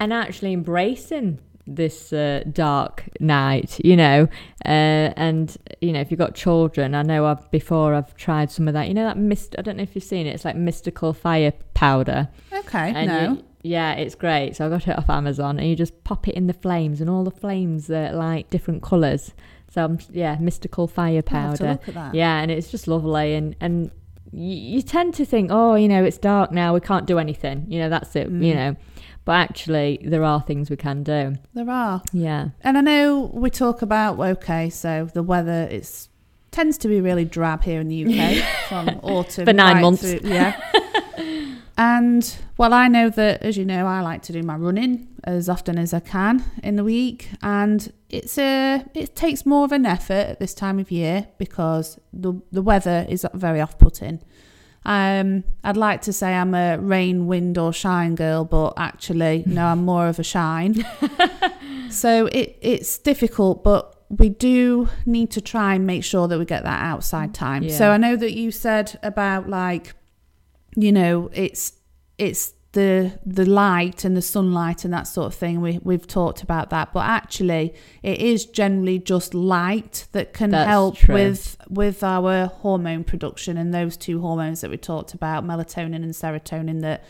and 0.00 0.12
actually 0.12 0.52
embracing 0.52 1.38
this 1.66 2.12
uh, 2.12 2.42
dark 2.52 3.04
night 3.20 3.80
you 3.82 3.96
know 3.96 4.28
uh, 4.66 4.68
and 5.16 5.56
you 5.80 5.92
know 5.92 6.00
if 6.00 6.10
you've 6.10 6.18
got 6.18 6.34
children 6.34 6.94
i 6.94 7.02
know 7.02 7.24
i've 7.24 7.50
before 7.50 7.94
i've 7.94 8.14
tried 8.16 8.50
some 8.50 8.68
of 8.68 8.74
that 8.74 8.86
you 8.86 8.92
know 8.94 9.04
that 9.04 9.16
mist 9.16 9.54
i 9.58 9.62
don't 9.62 9.76
know 9.78 9.82
if 9.82 9.94
you've 9.94 10.04
seen 10.04 10.26
it 10.26 10.30
it's 10.34 10.44
like 10.44 10.56
mystical 10.56 11.12
fire 11.14 11.52
powder 11.72 12.28
Okay. 12.52 12.92
and 12.94 13.06
no. 13.08 13.32
you- 13.32 13.44
yeah 13.62 13.94
it's 13.94 14.14
great 14.14 14.54
so 14.54 14.66
i 14.66 14.68
got 14.68 14.86
it 14.86 14.98
off 14.98 15.08
amazon 15.08 15.58
and 15.58 15.66
you 15.66 15.74
just 15.74 16.04
pop 16.04 16.28
it 16.28 16.34
in 16.34 16.46
the 16.48 16.52
flames 16.52 17.00
and 17.00 17.08
all 17.08 17.24
the 17.24 17.30
flames 17.30 17.90
are 17.90 18.12
like 18.12 18.50
different 18.50 18.82
colors 18.82 19.32
so 19.70 19.86
um, 19.86 19.98
yeah 20.12 20.36
mystical 20.38 20.86
fire 20.86 21.22
I'll 21.28 21.40
have 21.40 21.56
to 21.58 21.64
powder 21.64 21.70
look 21.72 21.88
at 21.88 21.94
that. 21.94 22.14
yeah 22.14 22.40
and 22.42 22.50
it's 22.50 22.70
just 22.70 22.86
lovely 22.86 23.34
and 23.34 23.56
and 23.62 23.90
you 24.36 24.82
tend 24.82 25.14
to 25.14 25.24
think, 25.24 25.50
oh, 25.52 25.74
you 25.74 25.88
know, 25.88 26.02
it's 26.04 26.18
dark 26.18 26.50
now, 26.52 26.74
we 26.74 26.80
can't 26.80 27.06
do 27.06 27.18
anything. 27.18 27.66
You 27.68 27.80
know, 27.80 27.88
that's 27.88 28.14
it. 28.16 28.32
Mm. 28.32 28.44
You 28.44 28.54
know, 28.54 28.76
but 29.24 29.32
actually, 29.32 30.00
there 30.04 30.24
are 30.24 30.40
things 30.42 30.70
we 30.70 30.76
can 30.76 31.02
do. 31.02 31.34
There 31.54 31.70
are. 31.70 32.02
Yeah. 32.12 32.48
And 32.62 32.76
I 32.76 32.80
know 32.80 33.30
we 33.32 33.50
talk 33.50 33.80
about 33.82 34.18
okay, 34.18 34.68
so 34.70 35.08
the 35.12 35.22
weather 35.22 35.68
it's 35.70 36.08
tends 36.50 36.78
to 36.78 36.88
be 36.88 37.00
really 37.00 37.24
drab 37.24 37.64
here 37.64 37.80
in 37.80 37.88
the 37.88 38.04
UK 38.04 38.44
from 38.68 38.88
autumn 39.02 39.44
For 39.46 39.52
nine 39.52 39.76
right 39.76 39.82
months. 39.82 40.02
through- 40.02 40.20
yeah. 40.22 40.60
and 41.76 42.36
well, 42.56 42.72
I 42.72 42.88
know 42.88 43.10
that 43.10 43.42
as 43.42 43.56
you 43.56 43.64
know, 43.64 43.86
I 43.86 44.00
like 44.00 44.22
to 44.22 44.32
do 44.32 44.42
my 44.42 44.56
running 44.56 45.08
as 45.24 45.48
often 45.48 45.78
as 45.78 45.92
I 45.92 46.00
can 46.00 46.44
in 46.62 46.76
the 46.76 46.84
week, 46.84 47.30
and 47.42 47.92
it's 48.10 48.38
a 48.38 48.84
it 48.94 49.16
takes 49.16 49.44
more 49.44 49.64
of 49.64 49.72
an 49.72 49.86
effort 49.86 50.12
at 50.12 50.38
this 50.38 50.54
time 50.54 50.78
of 50.78 50.90
year 50.90 51.28
because 51.38 51.98
the 52.12 52.34
the 52.52 52.62
weather 52.62 53.06
is 53.08 53.26
very 53.34 53.60
off 53.60 53.78
putting. 53.78 54.20
Um, 54.86 55.44
I'd 55.62 55.78
like 55.78 56.02
to 56.02 56.12
say 56.12 56.34
I'm 56.34 56.54
a 56.54 56.76
rain, 56.78 57.26
wind, 57.26 57.56
or 57.56 57.72
shine 57.72 58.14
girl, 58.14 58.44
but 58.44 58.74
actually, 58.76 59.42
no, 59.46 59.66
I'm 59.66 59.84
more 59.84 60.08
of 60.08 60.18
a 60.18 60.24
shine. 60.24 60.84
so 61.90 62.26
it 62.26 62.58
it's 62.60 62.98
difficult, 62.98 63.64
but 63.64 63.94
we 64.10 64.28
do 64.28 64.88
need 65.06 65.30
to 65.32 65.40
try 65.40 65.74
and 65.74 65.86
make 65.86 66.04
sure 66.04 66.28
that 66.28 66.38
we 66.38 66.44
get 66.44 66.62
that 66.64 66.82
outside 66.82 67.34
time. 67.34 67.68
So 67.70 67.90
I 67.90 67.96
know 67.96 68.16
that 68.16 68.34
you 68.34 68.50
said 68.50 68.98
about 69.02 69.48
like, 69.48 69.94
you 70.74 70.92
know, 70.92 71.30
it's 71.32 71.72
it's 72.18 72.54
the 72.72 73.18
the 73.24 73.46
light 73.46 74.04
and 74.04 74.16
the 74.16 74.22
sunlight 74.22 74.84
and 74.84 74.92
that 74.92 75.04
sort 75.04 75.26
of 75.26 75.34
thing. 75.34 75.60
We 75.60 75.78
we've 75.82 76.06
talked 76.06 76.42
about 76.42 76.70
that, 76.70 76.92
but 76.92 77.06
actually, 77.06 77.74
it 78.02 78.20
is 78.20 78.44
generally 78.44 78.98
just 78.98 79.32
light 79.32 80.06
that 80.12 80.32
can 80.32 80.50
That's 80.50 80.68
help 80.68 80.96
true. 80.96 81.14
with 81.14 81.56
with 81.68 82.02
our 82.02 82.46
hormone 82.46 83.04
production 83.04 83.56
and 83.56 83.72
those 83.72 83.96
two 83.96 84.20
hormones 84.20 84.60
that 84.60 84.70
we 84.70 84.76
talked 84.76 85.14
about, 85.14 85.44
melatonin 85.44 85.96
and 85.96 86.12
serotonin, 86.12 86.80
that 86.82 87.04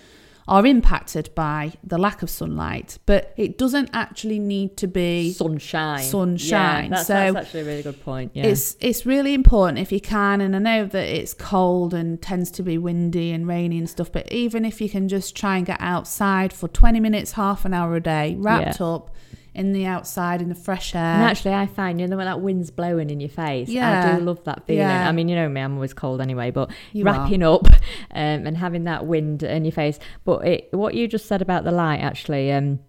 are 0.47 0.67
impacted 0.67 1.35
by 1.35 1.73
the 1.83 1.99
lack 1.99 2.23
of 2.23 2.29
sunlight. 2.29 2.99
But 3.07 3.33
it 3.37 3.57
doesn't 3.57 3.91
actually 3.93 4.39
need 4.39 4.77
to 4.79 4.87
be 4.87 5.33
Sunshine. 5.33 6.03
Sunshine. 6.03 6.85
Yeah, 6.85 6.91
that's, 6.91 7.07
So 7.07 7.15
that's 7.15 7.37
actually 7.37 7.61
a 7.61 7.65
really 7.65 7.83
good 7.83 8.03
point. 8.05 8.33
Yeah. 8.35 8.45
it's 8.47 8.77
it's 8.81 9.07
really 9.07 9.35
important 9.35 9.79
if 9.79 9.91
you 9.91 10.01
can, 10.01 10.41
and 10.41 10.55
I 10.55 10.59
know 10.59 10.87
that 10.87 11.09
it's 11.09 11.35
cold 11.35 11.95
and 11.95 12.21
tends 12.21 12.51
to 12.53 12.63
be 12.63 12.79
windy 12.79 13.33
and 13.33 13.47
rainy 13.47 13.79
and 13.79 13.89
stuff. 13.89 14.13
But 14.13 14.31
even 14.33 14.65
if 14.65 14.81
you 14.81 14.89
can 14.89 15.09
just 15.09 15.35
try 15.37 15.57
and 15.57 15.67
get 15.67 15.81
outside 15.81 16.53
for 16.53 16.69
twenty 16.69 17.01
minutes, 17.01 17.33
half 17.33 17.65
an 17.65 17.73
hour 17.73 17.97
a 17.97 18.01
day, 18.01 18.37
wrapped 18.39 18.81
up 18.81 19.11
in 19.55 19.73
the 19.73 19.87
outside 19.87 20.43
in 20.43 20.49
the 20.49 20.55
fresh 20.55 20.95
air. 20.95 21.01
And 21.01 21.23
actually, 21.23 21.55
I 21.55 21.67
find 21.67 22.01
you 22.01 22.07
know 22.09 22.17
when 22.17 22.27
that 22.27 22.41
wind's 22.41 22.71
blowing 22.71 23.11
in 23.11 23.21
your 23.21 23.29
face. 23.31 23.69
Yeah. 23.69 24.15
I 24.15 24.19
do 24.19 24.25
love 24.25 24.43
that 24.45 24.67
feeling. 24.67 24.81
Yeah. 24.81 25.09
I 25.09 25.13
mean, 25.13 25.29
you 25.29 25.37
know 25.37 25.49
me, 25.49 25.61
I'm 25.61 25.75
always 25.75 25.95
cold 25.95 26.21
anyway. 26.21 26.51
But 26.51 26.71
You 26.93 27.05
wrapping 27.05 27.43
up 27.43 27.67
um, 28.11 28.47
and 28.47 28.57
having 28.57 28.85
that 28.85 29.07
wind 29.07 29.43
in 29.43 29.65
your 29.65 29.73
face. 29.73 29.99
But 30.25 30.47
it, 30.47 30.69
what 30.73 30.95
you 30.95 31.07
just 31.07 31.27
said 31.27 31.41
about 31.41 31.65
the 31.65 31.71
light 31.71 31.99
actually 32.01 32.51
um, 32.53 32.81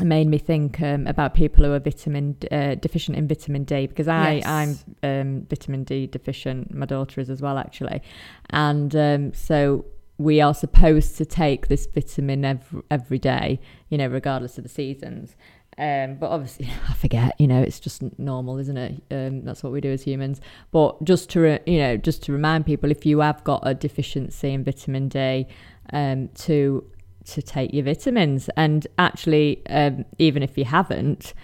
made 0.00 0.28
me 0.28 0.38
think 0.38 0.80
um, 0.80 1.06
about 1.06 1.34
people 1.34 1.64
who 1.64 1.72
are 1.72 1.80
vitamin 1.80 2.36
uh, 2.52 2.76
deficient 2.76 3.16
in 3.16 3.26
vitamin 3.26 3.64
D 3.64 3.86
because 3.86 4.08
I 4.08 4.34
Yes. 4.34 4.46
I'm 4.46 4.78
um, 5.02 5.46
vitamin 5.50 5.82
D 5.84 6.06
deficient. 6.06 6.72
My 6.72 6.86
daughter 6.86 7.20
is 7.20 7.30
as 7.30 7.42
well 7.42 7.58
actually, 7.58 8.02
and 8.50 8.94
um, 8.94 9.34
so. 9.34 9.86
We 10.18 10.40
are 10.40 10.54
supposed 10.54 11.18
to 11.18 11.26
take 11.26 11.68
this 11.68 11.84
vitamin 11.84 12.42
every, 12.42 12.82
every 12.90 13.18
day, 13.18 13.60
you 13.90 13.98
know, 13.98 14.06
regardless 14.06 14.56
of 14.56 14.64
the 14.64 14.70
seasons. 14.70 15.36
Um, 15.78 16.16
but 16.16 16.30
obviously, 16.30 16.70
I 16.88 16.94
forget. 16.94 17.34
You 17.38 17.46
know, 17.46 17.60
it's 17.60 17.80
just 17.80 18.02
normal, 18.18 18.58
isn't 18.58 18.76
it? 18.76 19.02
Um, 19.10 19.44
that's 19.44 19.62
what 19.62 19.72
we 19.72 19.80
do 19.80 19.90
as 19.90 20.02
humans. 20.02 20.40
But 20.70 21.02
just 21.04 21.30
to 21.30 21.40
re- 21.40 21.60
you 21.66 21.78
know, 21.78 21.96
just 21.96 22.22
to 22.24 22.32
remind 22.32 22.66
people, 22.66 22.90
if 22.90 23.04
you 23.04 23.20
have 23.20 23.42
got 23.44 23.60
a 23.64 23.74
deficiency 23.74 24.52
in 24.52 24.64
vitamin 24.64 25.08
D, 25.08 25.46
um, 25.92 26.28
to 26.28 26.84
to 27.26 27.42
take 27.42 27.72
your 27.74 27.84
vitamins, 27.84 28.48
and 28.56 28.86
actually, 28.98 29.62
um, 29.68 30.04
even 30.18 30.42
if 30.42 30.56
you 30.56 30.64
haven't, 30.64 31.34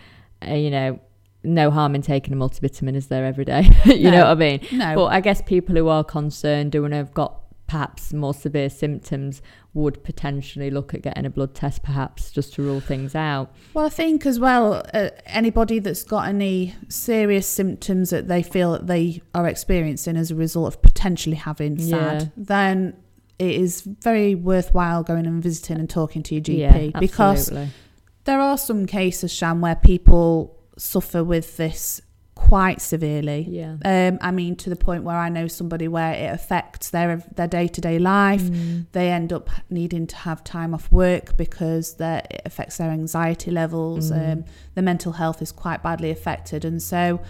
uh, 0.46 0.54
you 0.54 0.70
know, 0.70 0.98
no 1.44 1.70
harm 1.70 1.94
in 1.94 2.02
taking 2.02 2.32
a 2.32 2.36
multivitamin, 2.36 2.94
is 2.94 3.08
there 3.08 3.24
every 3.24 3.44
day? 3.44 3.68
you 3.84 4.10
know 4.10 4.20
what 4.20 4.28
I 4.28 4.34
mean? 4.34 4.60
no, 4.72 4.94
But 4.94 5.06
I 5.06 5.20
guess 5.20 5.42
people 5.42 5.74
who 5.74 5.88
are 5.88 6.04
concerned 6.04 6.74
and 6.74 6.94
have 6.94 7.12
got 7.12 7.41
perhaps 7.72 8.12
more 8.12 8.34
severe 8.34 8.68
symptoms 8.68 9.40
would 9.72 10.04
potentially 10.04 10.70
look 10.70 10.92
at 10.92 11.00
getting 11.00 11.24
a 11.24 11.30
blood 11.30 11.54
test, 11.54 11.82
perhaps 11.82 12.30
just 12.30 12.52
to 12.52 12.62
rule 12.62 12.80
things 12.80 13.14
out. 13.14 13.50
Well, 13.72 13.86
I 13.86 13.88
think 13.88 14.26
as 14.26 14.38
well, 14.38 14.84
uh, 14.92 15.08
anybody 15.24 15.78
that's 15.78 16.04
got 16.04 16.28
any 16.28 16.74
serious 16.88 17.46
symptoms 17.46 18.10
that 18.10 18.28
they 18.28 18.42
feel 18.42 18.72
that 18.72 18.88
they 18.88 19.22
are 19.34 19.48
experiencing 19.48 20.18
as 20.18 20.30
a 20.30 20.34
result 20.34 20.66
of 20.74 20.82
potentially 20.82 21.36
having 21.36 21.78
SAD, 21.78 21.88
Yeah. 22.22 22.26
then 22.36 22.94
it 23.38 23.52
is 23.52 23.80
very 23.80 24.34
worthwhile 24.34 25.02
going 25.02 25.26
and 25.26 25.42
visiting 25.42 25.78
and 25.78 25.88
talking 25.88 26.22
to 26.24 26.34
your 26.34 26.42
GP 26.44 26.90
yeah, 26.92 27.00
because 27.00 27.50
there 28.24 28.38
are 28.38 28.58
some 28.58 28.84
cases, 28.84 29.32
Sham, 29.32 29.62
where 29.62 29.76
people 29.76 30.58
suffer 30.76 31.24
with 31.24 31.56
this 31.56 32.02
quite 32.48 32.80
severely. 32.80 33.46
yeah. 33.48 33.76
Um, 33.84 34.18
I 34.20 34.30
mean, 34.30 34.56
to 34.56 34.70
the 34.70 34.76
point 34.76 35.04
where 35.04 35.16
I 35.16 35.28
know 35.28 35.46
somebody 35.46 35.88
where 35.88 36.12
it 36.12 36.32
affects 36.32 36.90
their 36.90 37.22
their 37.34 37.46
day 37.46 37.68
to 37.68 37.80
day 37.80 37.98
life. 37.98 38.42
Mm. 38.42 38.86
They 38.92 39.10
end 39.10 39.32
up 39.32 39.48
needing 39.70 40.06
to 40.08 40.16
have 40.16 40.42
time 40.44 40.74
off 40.74 40.90
work 40.90 41.36
because 41.36 41.94
that 41.96 42.26
it 42.30 42.42
affects 42.44 42.76
their 42.76 42.90
anxiety 42.90 43.50
levels. 43.50 44.10
Mm. 44.10 44.32
Um, 44.32 44.44
their 44.74 44.84
mental 44.84 45.12
health 45.12 45.40
is 45.40 45.52
quite 45.52 45.82
badly 45.82 46.10
affected, 46.10 46.64
and 46.64 46.82
so 46.82 47.20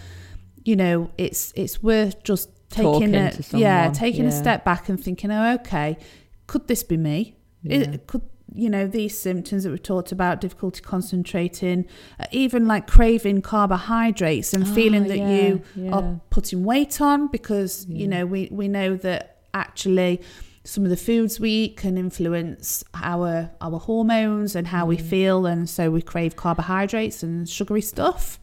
you 0.65 0.77
know 0.77 1.11
it's 1.19 1.53
it's 1.55 1.83
worth 1.83 2.23
just 2.23 2.49
taking 2.71 3.13
Talking 3.13 3.15
a 3.15 3.59
yeah 3.59 3.91
taking 3.91 4.27
a 4.27 4.33
step 4.33 4.65
back 4.65 4.89
and 4.89 5.03
thinking, 5.03 5.31
oh, 5.31 5.55
okay, 5.55 5.99
could 6.47 6.67
this 6.69 6.83
be 6.83 6.97
me? 6.97 7.37
Yeah. 7.63 7.77
It 7.77 8.07
could 8.07 8.23
you 8.55 8.69
know 8.69 8.87
these 8.87 9.19
symptoms 9.19 9.65
that 9.65 9.71
we've 9.71 9.83
talked 9.83 10.13
about 10.13 10.41
difficulty 10.41 10.81
concentrating 10.83 11.87
uh, 12.21 12.27
even 12.31 12.67
like 12.67 12.87
craving 12.87 13.41
carbohydrates 13.43 14.53
and 14.53 14.65
Ah, 14.65 14.75
feeling 14.75 15.05
that 15.09 15.19
yeah, 15.19 15.37
you 15.41 15.63
yeah. 15.77 15.91
are 15.93 16.21
putting 16.31 16.65
weight 16.65 17.01
on 17.01 17.29
because 17.29 17.87
you 17.89 18.07
know 18.07 18.27
we 18.27 18.49
we 18.51 18.69
know 18.69 18.97
that 18.97 19.39
actually 19.55 20.21
some 20.65 20.85
of 20.85 20.91
the 20.91 20.97
foods 20.97 21.41
we 21.41 21.51
eat 21.51 21.77
can 21.77 21.97
influence 21.99 22.85
our 22.95 23.51
our 23.61 23.79
hormones 23.79 24.55
and 24.55 24.67
how 24.69 24.87
we 24.87 24.97
Mm. 24.97 25.03
feel 25.13 25.47
and 25.47 25.69
so 25.69 25.91
we 25.91 26.03
crave 26.03 26.37
carbohydrates 26.37 27.23
and 27.23 27.49
sugary 27.49 27.83
stuff 27.83 28.39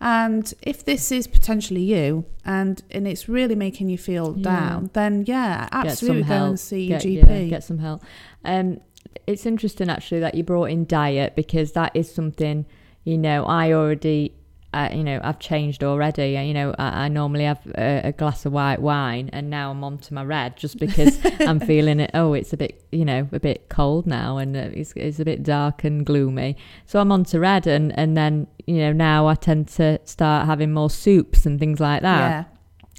and 0.00 0.52
if 0.62 0.84
this 0.84 1.12
is 1.12 1.26
potentially 1.26 1.82
you 1.82 2.24
and 2.44 2.82
and 2.90 3.06
it's 3.06 3.28
really 3.28 3.54
making 3.54 3.88
you 3.88 3.98
feel 3.98 4.34
Yeah. 4.36 4.42
down 4.42 4.90
then 4.92 5.24
yeah 5.26 5.68
absolutely 5.72 6.22
go 6.24 6.44
and 6.46 6.60
see 6.60 6.86
your 6.86 6.98
get, 6.98 7.06
gp 7.26 7.42
yeah, 7.44 7.48
get 7.48 7.64
some 7.64 7.78
help. 7.78 8.02
Um, 8.44 8.80
it's 9.26 9.46
interesting 9.46 9.88
actually 9.90 10.20
that 10.20 10.34
you 10.34 10.42
brought 10.42 10.70
in 10.70 10.86
diet 10.86 11.34
because 11.36 11.72
that 11.72 11.92
is 11.94 12.12
something 12.12 12.66
you 13.04 13.18
know 13.18 13.44
I 13.44 13.72
already. 13.72 14.34
Uh, 14.72 14.88
you 14.92 15.04
know, 15.04 15.20
I've 15.22 15.38
changed 15.38 15.84
already. 15.84 16.36
Uh, 16.36 16.42
You 16.42 16.52
know, 16.52 16.74
I, 16.80 17.04
I 17.04 17.08
normally 17.08 17.44
have 17.44 17.60
a, 17.78 18.08
a 18.08 18.12
glass 18.12 18.44
of 18.44 18.52
white 18.52 18.82
wine, 18.82 19.30
and 19.32 19.48
now 19.48 19.70
I'm 19.70 19.84
on 19.84 19.98
to 19.98 20.14
my 20.14 20.24
red 20.24 20.56
just 20.56 20.80
because 20.80 21.16
I'm 21.40 21.60
feeling 21.60 22.00
it. 22.00 22.10
Oh, 22.12 22.32
it's 22.32 22.52
a 22.52 22.56
bit, 22.56 22.84
you 22.90 23.04
know, 23.04 23.28
a 23.30 23.38
bit 23.38 23.68
cold 23.68 24.04
now, 24.04 24.36
and 24.38 24.56
uh, 24.56 24.70
it's, 24.72 24.92
it's 24.96 25.20
a 25.20 25.24
bit 25.24 25.44
dark 25.44 25.84
and 25.84 26.04
gloomy. 26.04 26.56
So 26.86 26.98
I'm 26.98 27.12
on 27.12 27.22
to 27.26 27.38
red, 27.38 27.68
and 27.68 27.96
and 27.96 28.16
then 28.16 28.48
you 28.66 28.78
know 28.78 28.92
now 28.92 29.28
I 29.28 29.36
tend 29.36 29.68
to 29.76 30.00
start 30.06 30.46
having 30.46 30.72
more 30.72 30.90
soups 30.90 31.46
and 31.46 31.60
things 31.60 31.78
like 31.78 32.02
that. 32.02 32.18
yeah 32.30 32.44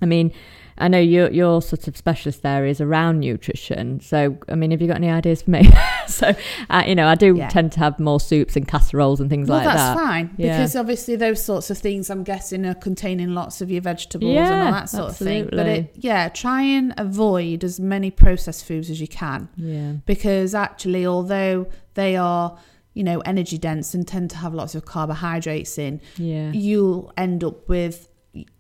I 0.02 0.06
mean, 0.06 0.32
I 0.78 0.88
know 0.88 1.00
your 1.00 1.30
your 1.32 1.62
sort 1.62 1.90
of 1.90 1.98
specialist 1.98 2.46
area 2.46 2.72
is 2.72 2.80
around 2.80 3.20
nutrition. 3.20 4.00
So, 4.00 4.38
I 4.48 4.56
mean, 4.56 4.72
have 4.72 4.82
you 4.82 4.88
got 4.88 4.98
any 4.98 5.10
ideas 5.10 5.42
for 5.42 5.52
me? 5.52 5.70
so, 6.12 6.34
uh, 6.70 6.84
you 6.88 6.96
know, 6.96 7.08
I 7.08 7.16
do 7.16 7.36
Yeah. 7.36 7.50
tend 7.50 7.72
to 7.74 7.80
have 7.80 8.00
more 8.00 8.20
soups 8.20 8.56
and 8.56 8.68
casseroles 8.68 9.20
and 9.20 9.30
things 9.30 9.50
well, 9.50 9.60
like 9.60 9.68
that's 9.68 9.78
that. 9.80 9.96
That's 9.96 10.08
fine 10.08 10.30
Yeah. 10.38 10.58
because 10.58 10.76
obviously 10.76 11.16
those 11.16 11.44
sorts 11.44 11.70
of 11.70 11.78
things 11.78 12.10
I'm 12.10 12.24
guessing 12.24 12.66
are 12.66 12.74
containing 12.76 13.34
lots 13.34 13.62
of 13.62 13.70
your 13.72 13.82
vegetables 13.82 14.36
and 14.38 14.64
all 14.64 14.72
that 14.72 14.90
sort 14.90 15.10
of 15.12 15.18
thing. 15.18 15.50
But 15.52 15.68
it, 15.68 15.92
yeah, 15.96 16.30
try 16.30 16.62
and 16.62 16.94
avoid 16.98 17.64
as 17.64 17.80
many 17.80 18.12
processed 18.12 18.66
foods 18.66 18.90
as 18.90 19.00
you 19.02 19.08
can 19.08 19.50
Yeah. 19.56 19.94
because 20.06 20.54
actually, 20.56 21.06
although 21.06 21.68
they 21.96 22.16
are 22.16 22.58
you 22.94 23.04
know 23.04 23.20
energy 23.22 23.58
dense 23.58 23.94
and 23.94 24.08
tend 24.08 24.30
to 24.30 24.38
have 24.38 24.54
lots 24.54 24.74
of 24.74 24.86
carbohydrates 24.86 25.78
in, 25.78 26.00
Yeah. 26.18 26.52
you'll 26.54 27.12
end 27.18 27.44
up 27.44 27.68
with 27.68 28.08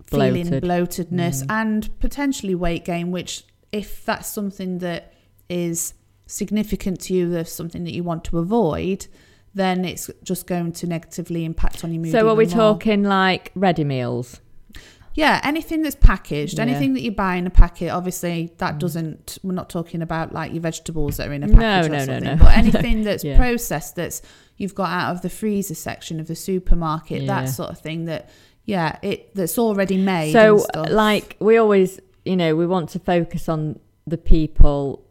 feeling 0.07 0.45
bloatedness 0.47 1.43
Mm. 1.43 1.45
and 1.49 1.99
potentially 1.99 2.53
weight 2.53 2.83
gain. 2.85 3.11
Which, 3.11 3.43
if 3.71 4.03
that's 4.05 4.27
something 4.27 4.79
that 4.79 5.13
is 5.49 5.93
significant 6.27 6.99
to 7.01 7.13
you, 7.13 7.29
there's 7.29 7.51
something 7.51 7.83
that 7.83 7.93
you 7.93 8.03
want 8.03 8.23
to 8.25 8.37
avoid, 8.39 9.07
then 9.53 9.85
it's 9.85 10.09
just 10.23 10.47
going 10.47 10.71
to 10.73 10.87
negatively 10.87 11.45
impact 11.45 11.83
on 11.83 11.93
your 11.93 12.01
mood. 12.03 12.11
So, 12.11 12.27
are 12.29 12.35
we 12.35 12.45
more. 12.45 12.53
talking 12.55 13.03
like 13.03 13.51
ready 13.55 13.83
meals? 13.83 14.41
Yeah, 15.13 15.39
anything 15.45 15.81
that's 15.81 15.95
packaged, 15.95 16.55
Yeah. 16.57 16.63
anything 16.63 16.93
that 16.95 17.01
you 17.01 17.11
buy 17.11 17.35
in 17.35 17.47
a 17.47 17.49
packet. 17.49 17.87
Obviously, 17.89 18.51
that 18.57 18.75
Mm. 18.75 18.79
doesn't. 18.79 19.37
We're 19.43 19.53
not 19.53 19.69
talking 19.69 20.01
about 20.01 20.33
like 20.33 20.51
your 20.51 20.59
vegetables 20.61 21.15
that 21.17 21.29
are 21.29 21.33
in 21.33 21.41
a 21.43 21.47
No, 21.47 21.55
package 21.57 21.85
or 21.85 21.89
no, 21.93 21.97
no, 21.99 22.05
something. 22.05 22.23
no. 22.23 22.35
But 22.43 22.57
anything 22.57 23.03
that's 23.03 23.23
Yeah. 23.23 23.37
processed, 23.37 23.95
that's 23.95 24.21
you've 24.57 24.75
got 24.75 24.89
out 24.89 25.15
of 25.15 25.21
the 25.21 25.29
freezer 25.29 25.75
section 25.75 26.19
of 26.19 26.27
the 26.27 26.35
supermarket, 26.35 27.21
Yeah. 27.21 27.27
that 27.43 27.49
sort 27.49 27.69
of 27.69 27.79
thing. 27.79 28.05
That 28.05 28.29
yeah, 28.65 28.97
it 29.03 29.33
that's 29.35 29.57
already 29.57 29.95
made. 29.95 30.33
So, 30.33 30.53
and 30.55 30.61
stuff. 30.63 30.89
like, 30.89 31.37
we 31.39 31.55
always, 31.55 31.99
you 32.25 32.35
know, 32.35 32.53
we 32.57 32.65
want 32.67 32.89
to 32.89 32.99
focus 32.99 33.47
on 33.47 33.79
the 34.05 34.17
people 34.17 35.04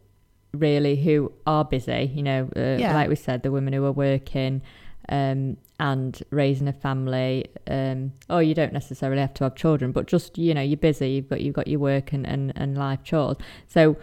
really 0.55 0.95
who 0.95 1.31
are 1.45 1.63
busy, 1.65 2.11
you 2.13 2.23
know, 2.23 2.49
uh, 2.55 2.77
Yeah. 2.79 2.93
like 2.93 3.09
we 3.09 3.15
said, 3.15 3.43
the 3.43 3.51
women 3.51 3.73
who 3.73 3.85
are 3.85 3.91
working 3.91 4.61
um, 5.09 5.57
and 5.79 6.21
raising 6.31 6.67
a 6.67 6.73
family. 6.73 7.45
Um, 7.67 8.13
or 8.29 8.41
you 8.41 8.53
don't 8.55 8.73
necessarily 8.73 9.21
have 9.21 9.33
to 9.35 9.43
have 9.43 9.55
children, 9.55 9.91
but 9.91 10.07
just 10.07 10.37
you 10.37 10.53
know, 10.53 10.61
you're 10.61 10.77
busy. 10.77 11.09
You've 11.11 11.29
got 11.29 11.41
you've 11.41 11.53
got 11.55 11.67
your 11.67 11.79
work 11.79 12.13
and, 12.13 12.25
and, 12.25 12.53
and 12.55 12.77
life 12.77 13.03
chores. 13.03 13.37
So, 13.67 13.97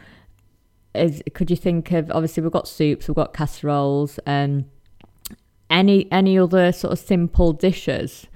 is 0.94 1.22
could 1.34 1.50
you 1.50 1.56
think 1.56 1.90
of 1.92 2.10
obviously 2.10 2.42
we've 2.42 2.52
got 2.52 2.68
soups, 2.68 3.08
we've 3.08 3.14
got 3.16 3.32
casseroles, 3.32 4.18
and 4.26 4.64
any 5.70 6.10
any 6.12 6.38
other 6.38 6.70
sort 6.72 6.92
of 6.92 6.98
simple 6.98 7.52
dishes? 7.52 8.26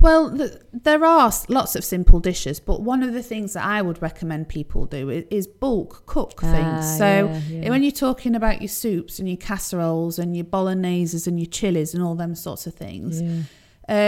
Well, 0.00 0.34
th- 0.36 0.52
there 0.72 1.04
are 1.04 1.30
lots 1.48 1.76
of 1.76 1.84
simple 1.84 2.20
dishes, 2.20 2.58
but 2.58 2.80
one 2.80 3.02
of 3.02 3.12
the 3.12 3.22
things 3.22 3.52
that 3.52 3.64
I 3.64 3.82
would 3.82 4.00
recommend 4.00 4.48
people 4.48 4.86
do 4.86 5.10
is, 5.10 5.24
is 5.30 5.46
bulk 5.46 6.04
cook 6.06 6.40
things. 6.40 6.54
Ah, 6.56 6.94
so 6.98 7.04
yeah, 7.04 7.38
yeah. 7.50 7.70
when 7.70 7.82
you're 7.82 7.92
talking 7.92 8.34
about 8.34 8.62
your 8.62 8.68
soups 8.68 9.18
and 9.18 9.28
your 9.28 9.36
casseroles 9.36 10.18
and 10.18 10.34
your 10.34 10.44
bologneses 10.46 11.26
and 11.26 11.38
your 11.38 11.48
chilies 11.50 11.92
and 11.94 12.02
all 12.02 12.14
them 12.14 12.34
sorts 12.34 12.66
of 12.66 12.72
things, 12.74 13.20
Yeah. 13.20 13.42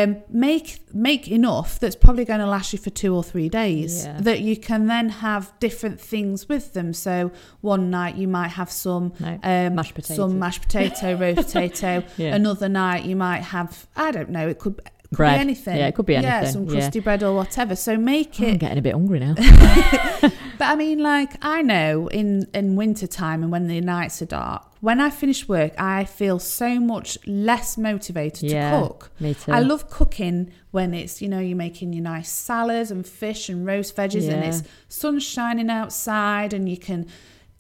um, 0.05 0.17
make 0.31 0.81
make 0.95 1.29
enough 1.29 1.79
that's 1.79 1.97
probably 1.97 2.25
going 2.25 2.41
to 2.41 2.47
last 2.47 2.73
you 2.73 2.79
for 2.79 2.91
two 2.91 3.15
or 3.15 3.23
three 3.23 3.49
days 3.51 4.07
that 4.21 4.41
you 4.41 4.57
can 4.57 4.87
then 4.87 5.09
have 5.11 5.53
different 5.61 6.01
things 6.01 6.49
with 6.49 6.73
them. 6.73 6.95
So 6.95 7.33
one 7.61 7.91
night 7.91 8.15
you 8.17 8.29
might 8.29 8.49
have 8.53 8.71
some 8.71 9.13
No, 9.21 9.39
um, 9.43 9.75
mashed 9.75 9.95
potatoes. 9.95 10.17
some 10.17 10.39
mashed 10.39 10.63
potato, 10.63 11.17
roast 11.19 11.37
potato. 11.53 12.03
Another 12.19 12.69
night 12.71 13.05
you 13.05 13.17
might 13.17 13.43
have 13.43 13.87
I 13.95 14.11
don't 14.11 14.31
know. 14.31 14.49
It 14.49 14.59
could. 14.59 14.81
Could 15.13 15.19
Bread. 15.19 15.37
Be 15.37 15.41
anything. 15.41 15.77
Yeah, 15.77 15.89
it 15.89 15.95
could 15.95 16.07
be 16.07 16.17
anything. 16.17 16.33
Yeah, 16.45 16.51
some 16.51 16.65
yeah. 16.67 16.73
crusty 16.73 17.01
bread 17.01 17.23
or 17.23 17.35
whatever. 17.35 17.77
So 17.77 17.97
make 17.97 18.41
Oh, 18.41 18.47
I'm 18.47 18.59
getting 18.59 18.79
a 18.79 18.83
bit 18.83 18.93
hungry 18.95 19.21
now. 19.21 19.35
But 20.59 20.69
I 20.69 20.77
mean, 20.77 20.99
like 21.01 21.33
I 21.43 21.63
know 21.63 22.09
in 22.09 22.47
in 22.55 22.77
winter 22.77 23.07
time 23.07 23.43
and 23.43 23.51
when 23.51 23.67
the 23.67 23.81
nights 23.81 24.23
are 24.23 24.27
dark, 24.27 24.63
when 24.81 25.01
I 25.01 25.11
finish 25.11 25.49
work, 25.49 25.73
I 25.81 26.05
feel 26.05 26.39
so 26.39 26.79
much 26.79 27.19
less 27.27 27.77
motivated 27.77 28.51
Yeah. 28.51 28.71
to 28.71 28.87
cook. 28.87 29.11
Me 29.21 29.35
too. 29.35 29.53
I 29.53 29.61
love 29.61 29.91
cooking 29.91 30.53
when 30.71 30.95
it's, 30.95 31.21
you 31.21 31.29
know, 31.29 31.39
you're 31.41 31.57
making 31.57 31.93
your 31.93 32.03
nice 32.05 32.31
salads 32.31 32.91
and 32.91 33.07
fish 33.07 33.49
and 33.49 33.67
roast 33.67 33.97
veggies 33.97 34.29
and 34.29 34.45
it's 34.45 34.63
sun 34.89 35.19
shining 35.21 35.69
outside 35.71 36.53
and 36.53 36.69
you 36.69 36.77
can 36.77 37.07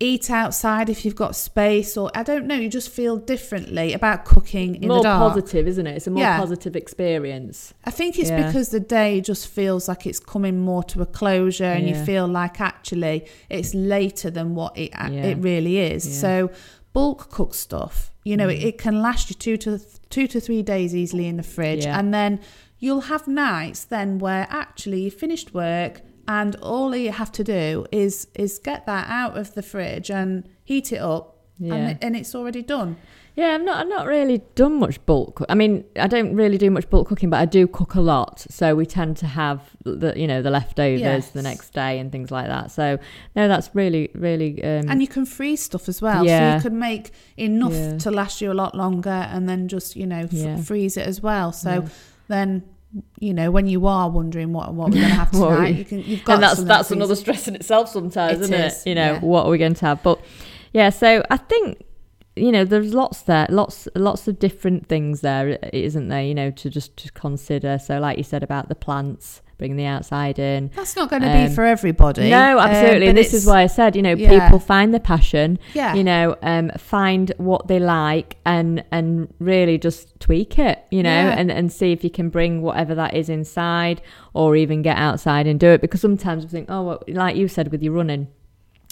eat 0.02 0.30
outside 0.30 0.88
if 0.90 1.04
you've 1.04 1.14
got 1.24 1.36
space 1.36 1.96
or 1.96 2.10
I 2.14 2.22
don't 2.22 2.46
know, 2.46 2.56
you 2.56 2.68
just 2.68 2.90
feel 2.90 3.16
differently 3.16 3.92
about 3.92 4.24
cooking 4.24 4.70
in 4.82 4.88
more 4.88 4.98
the 4.98 5.04
dark. 5.04 5.20
positive, 5.34 5.68
isn't 5.68 5.86
it? 5.86 5.96
It's 5.98 6.06
a 6.06 6.10
more 6.10 6.22
Yeah. 6.22 6.38
positive 6.38 6.74
experience. 6.74 7.72
I 7.84 7.90
think 7.90 8.18
it's 8.18 8.30
Yeah. 8.30 8.46
because 8.46 8.68
the 8.70 8.80
day 8.80 9.20
just 9.20 9.46
feels 9.48 9.88
like 9.88 10.06
it's 10.06 10.18
coming 10.20 10.60
more 10.60 10.82
to 10.84 11.02
a 11.02 11.06
closure 11.06 11.64
and 11.76 11.88
you 11.88 11.94
feel 11.94 12.26
like 12.26 12.60
actually 12.60 13.24
it's 13.48 13.74
later 13.74 14.28
than 14.30 14.54
what 14.54 14.76
it 14.76 14.90
Yeah. 14.92 15.08
it 15.30 15.38
really 15.38 15.78
is. 15.78 16.06
Yeah. 16.06 16.20
So 16.24 16.50
bulk 16.92 17.30
cook 17.30 17.54
stuff, 17.54 18.10
you 18.24 18.36
know, 18.36 18.48
Mm. 18.48 18.56
it, 18.56 18.62
it 18.64 18.78
can 18.78 19.00
last 19.00 19.30
you 19.30 19.36
2 19.36 19.56
to 19.64 19.80
2 20.10 20.26
to 20.26 20.40
3 20.40 20.62
days 20.62 20.94
easily 20.94 21.26
in 21.26 21.36
the 21.36 21.42
fridge 21.42 21.84
Yeah. 21.84 21.98
and 21.98 22.12
then 22.12 22.40
you'll 22.78 23.02
have 23.12 23.26
nights 23.28 23.84
then 23.84 24.18
where 24.18 24.46
actually 24.50 25.00
you 25.02 25.10
finished 25.10 25.54
work 25.54 26.02
and 26.28 26.56
all 26.56 26.94
you 26.96 27.12
have 27.12 27.32
to 27.32 27.44
do 27.44 27.86
is 27.92 28.28
is 28.34 28.58
get 28.58 28.86
that 28.86 29.06
out 29.08 29.36
of 29.36 29.54
the 29.54 29.62
fridge 29.62 30.10
and 30.10 30.48
heat 30.64 30.92
it 30.92 31.00
up 31.00 31.36
Yeah. 31.58 31.74
and, 31.74 31.98
and 32.04 32.16
it's 32.16 32.34
already 32.34 32.62
done. 32.62 32.96
Yeah, 33.34 33.54
I'm 33.54 33.64
not. 33.64 33.78
I've 33.80 33.88
not 33.88 34.06
really 34.06 34.42
done 34.56 34.78
much 34.78 35.04
bulk. 35.06 35.42
I 35.48 35.54
mean, 35.54 35.84
I 35.98 36.06
don't 36.06 36.34
really 36.36 36.58
do 36.58 36.70
much 36.70 36.90
bulk 36.90 37.08
cooking, 37.08 37.30
but 37.30 37.40
I 37.40 37.46
do 37.46 37.66
cook 37.66 37.94
a 37.94 38.00
lot. 38.02 38.44
So 38.50 38.74
we 38.74 38.84
tend 38.84 39.16
to 39.18 39.26
have 39.26 39.58
the, 39.84 40.12
you 40.14 40.26
know, 40.26 40.42
the 40.42 40.50
leftovers 40.50 41.00
Yes. 41.00 41.30
the 41.30 41.40
next 41.40 41.72
day 41.72 41.98
and 41.98 42.12
things 42.12 42.30
like 42.30 42.48
that. 42.48 42.70
So 42.72 42.98
no, 43.34 43.48
that's 43.48 43.70
really, 43.74 44.10
really. 44.14 44.62
Um, 44.62 44.90
And 44.90 45.00
you 45.00 45.08
can 45.08 45.24
freeze 45.24 45.62
stuff 45.62 45.88
as 45.88 46.02
well. 46.02 46.24
So 46.24 46.30
Yeah. 46.30 46.56
you 46.56 46.60
could 46.62 46.74
make 46.74 47.10
enough 47.38 47.72
Yeah. 47.72 47.96
to 47.98 48.10
last 48.10 48.42
you 48.42 48.52
a 48.52 48.58
lot 48.64 48.74
longer 48.74 49.08
and 49.32 49.48
then 49.48 49.66
just, 49.66 49.96
you 49.96 50.06
know, 50.06 50.28
f- 50.30 50.66
freeze 50.66 50.98
it 50.98 51.06
as 51.06 51.22
well. 51.22 51.52
So 51.52 51.86
then, 52.28 52.64
you 53.18 53.32
know, 53.32 53.50
when 53.50 53.66
you 53.66 53.86
are 53.86 54.10
wondering 54.10 54.52
what, 54.52 54.72
what 54.74 54.90
we're 54.90 55.00
going 55.00 55.08
to 55.08 55.14
have 55.14 55.30
tonight, 55.30 55.76
you 55.76 55.84
can, 55.84 56.02
you've 56.02 56.24
got 56.24 56.34
and 56.34 56.42
that's 56.42 56.62
that's 56.64 56.90
another 56.90 57.16
stress 57.16 57.48
in 57.48 57.54
itself 57.54 57.88
sometimes, 57.88 58.38
It 58.38 58.42
isn't 58.42 58.54
is, 58.54 58.86
it? 58.86 58.88
You 58.88 58.94
know, 58.94 59.12
yeah. 59.14 59.20
what 59.20 59.46
are 59.46 59.50
we 59.50 59.58
going 59.58 59.74
to 59.74 59.86
have? 59.86 60.02
But 60.02 60.20
yeah, 60.72 60.90
so 60.90 61.22
I 61.30 61.36
think 61.36 61.84
you 62.36 62.52
know 62.52 62.64
there's 62.64 62.94
lots 62.94 63.22
there, 63.22 63.46
lots 63.50 63.88
lots 63.94 64.28
of 64.28 64.38
different 64.38 64.86
things 64.86 65.20
there, 65.20 65.58
isn't 65.72 66.08
there? 66.08 66.22
You 66.22 66.34
know, 66.34 66.50
to 66.50 66.70
just 66.70 66.96
to 66.98 67.12
consider. 67.12 67.78
So 67.78 67.98
like 67.98 68.18
you 68.18 68.24
said 68.24 68.42
about 68.42 68.68
the 68.68 68.74
plants, 68.74 69.42
bringing 69.62 69.76
the 69.76 69.86
outside 69.86 70.40
in. 70.40 70.72
That's 70.74 70.96
not 70.96 71.08
going 71.08 71.22
to 71.22 71.28
Um, 71.30 71.48
be 71.48 71.54
for 71.54 71.62
everybody. 71.64 72.28
No, 72.30 72.58
um, 72.58 72.68
absolutely. 72.68 73.06
and 73.06 73.16
this 73.16 73.32
is 73.32 73.46
why 73.46 73.62
I 73.62 73.68
said, 73.68 73.94
you 73.94 74.02
know, 74.02 74.14
yeah. 74.16 74.40
people 74.40 74.58
find 74.58 74.92
the 74.92 74.98
passion, 74.98 75.56
Yeah. 75.72 75.94
you 75.94 76.02
know, 76.02 76.34
um, 76.42 76.72
find 76.78 77.30
what 77.36 77.68
they 77.68 77.78
like 77.78 78.38
and 78.44 78.82
and 78.90 79.28
really 79.38 79.78
just 79.78 80.18
tweak 80.18 80.58
it, 80.58 80.80
you 80.90 81.04
know, 81.04 81.10
Yeah. 81.10 81.38
and, 81.38 81.48
and 81.52 81.70
see 81.72 81.92
if 81.92 82.02
you 82.02 82.10
can 82.10 82.28
bring 82.28 82.60
whatever 82.60 82.92
that 82.96 83.14
is 83.14 83.28
inside 83.28 84.02
or 84.34 84.56
even 84.56 84.82
get 84.82 84.96
outside 84.96 85.46
and 85.46 85.60
do 85.60 85.68
it. 85.68 85.80
Because 85.80 86.00
sometimes 86.00 86.42
we 86.44 86.48
think, 86.50 86.66
oh, 86.68 86.82
well, 86.82 87.02
like 87.06 87.36
you 87.36 87.46
said 87.46 87.70
with 87.70 87.84
your 87.84 87.92
running, 87.92 88.26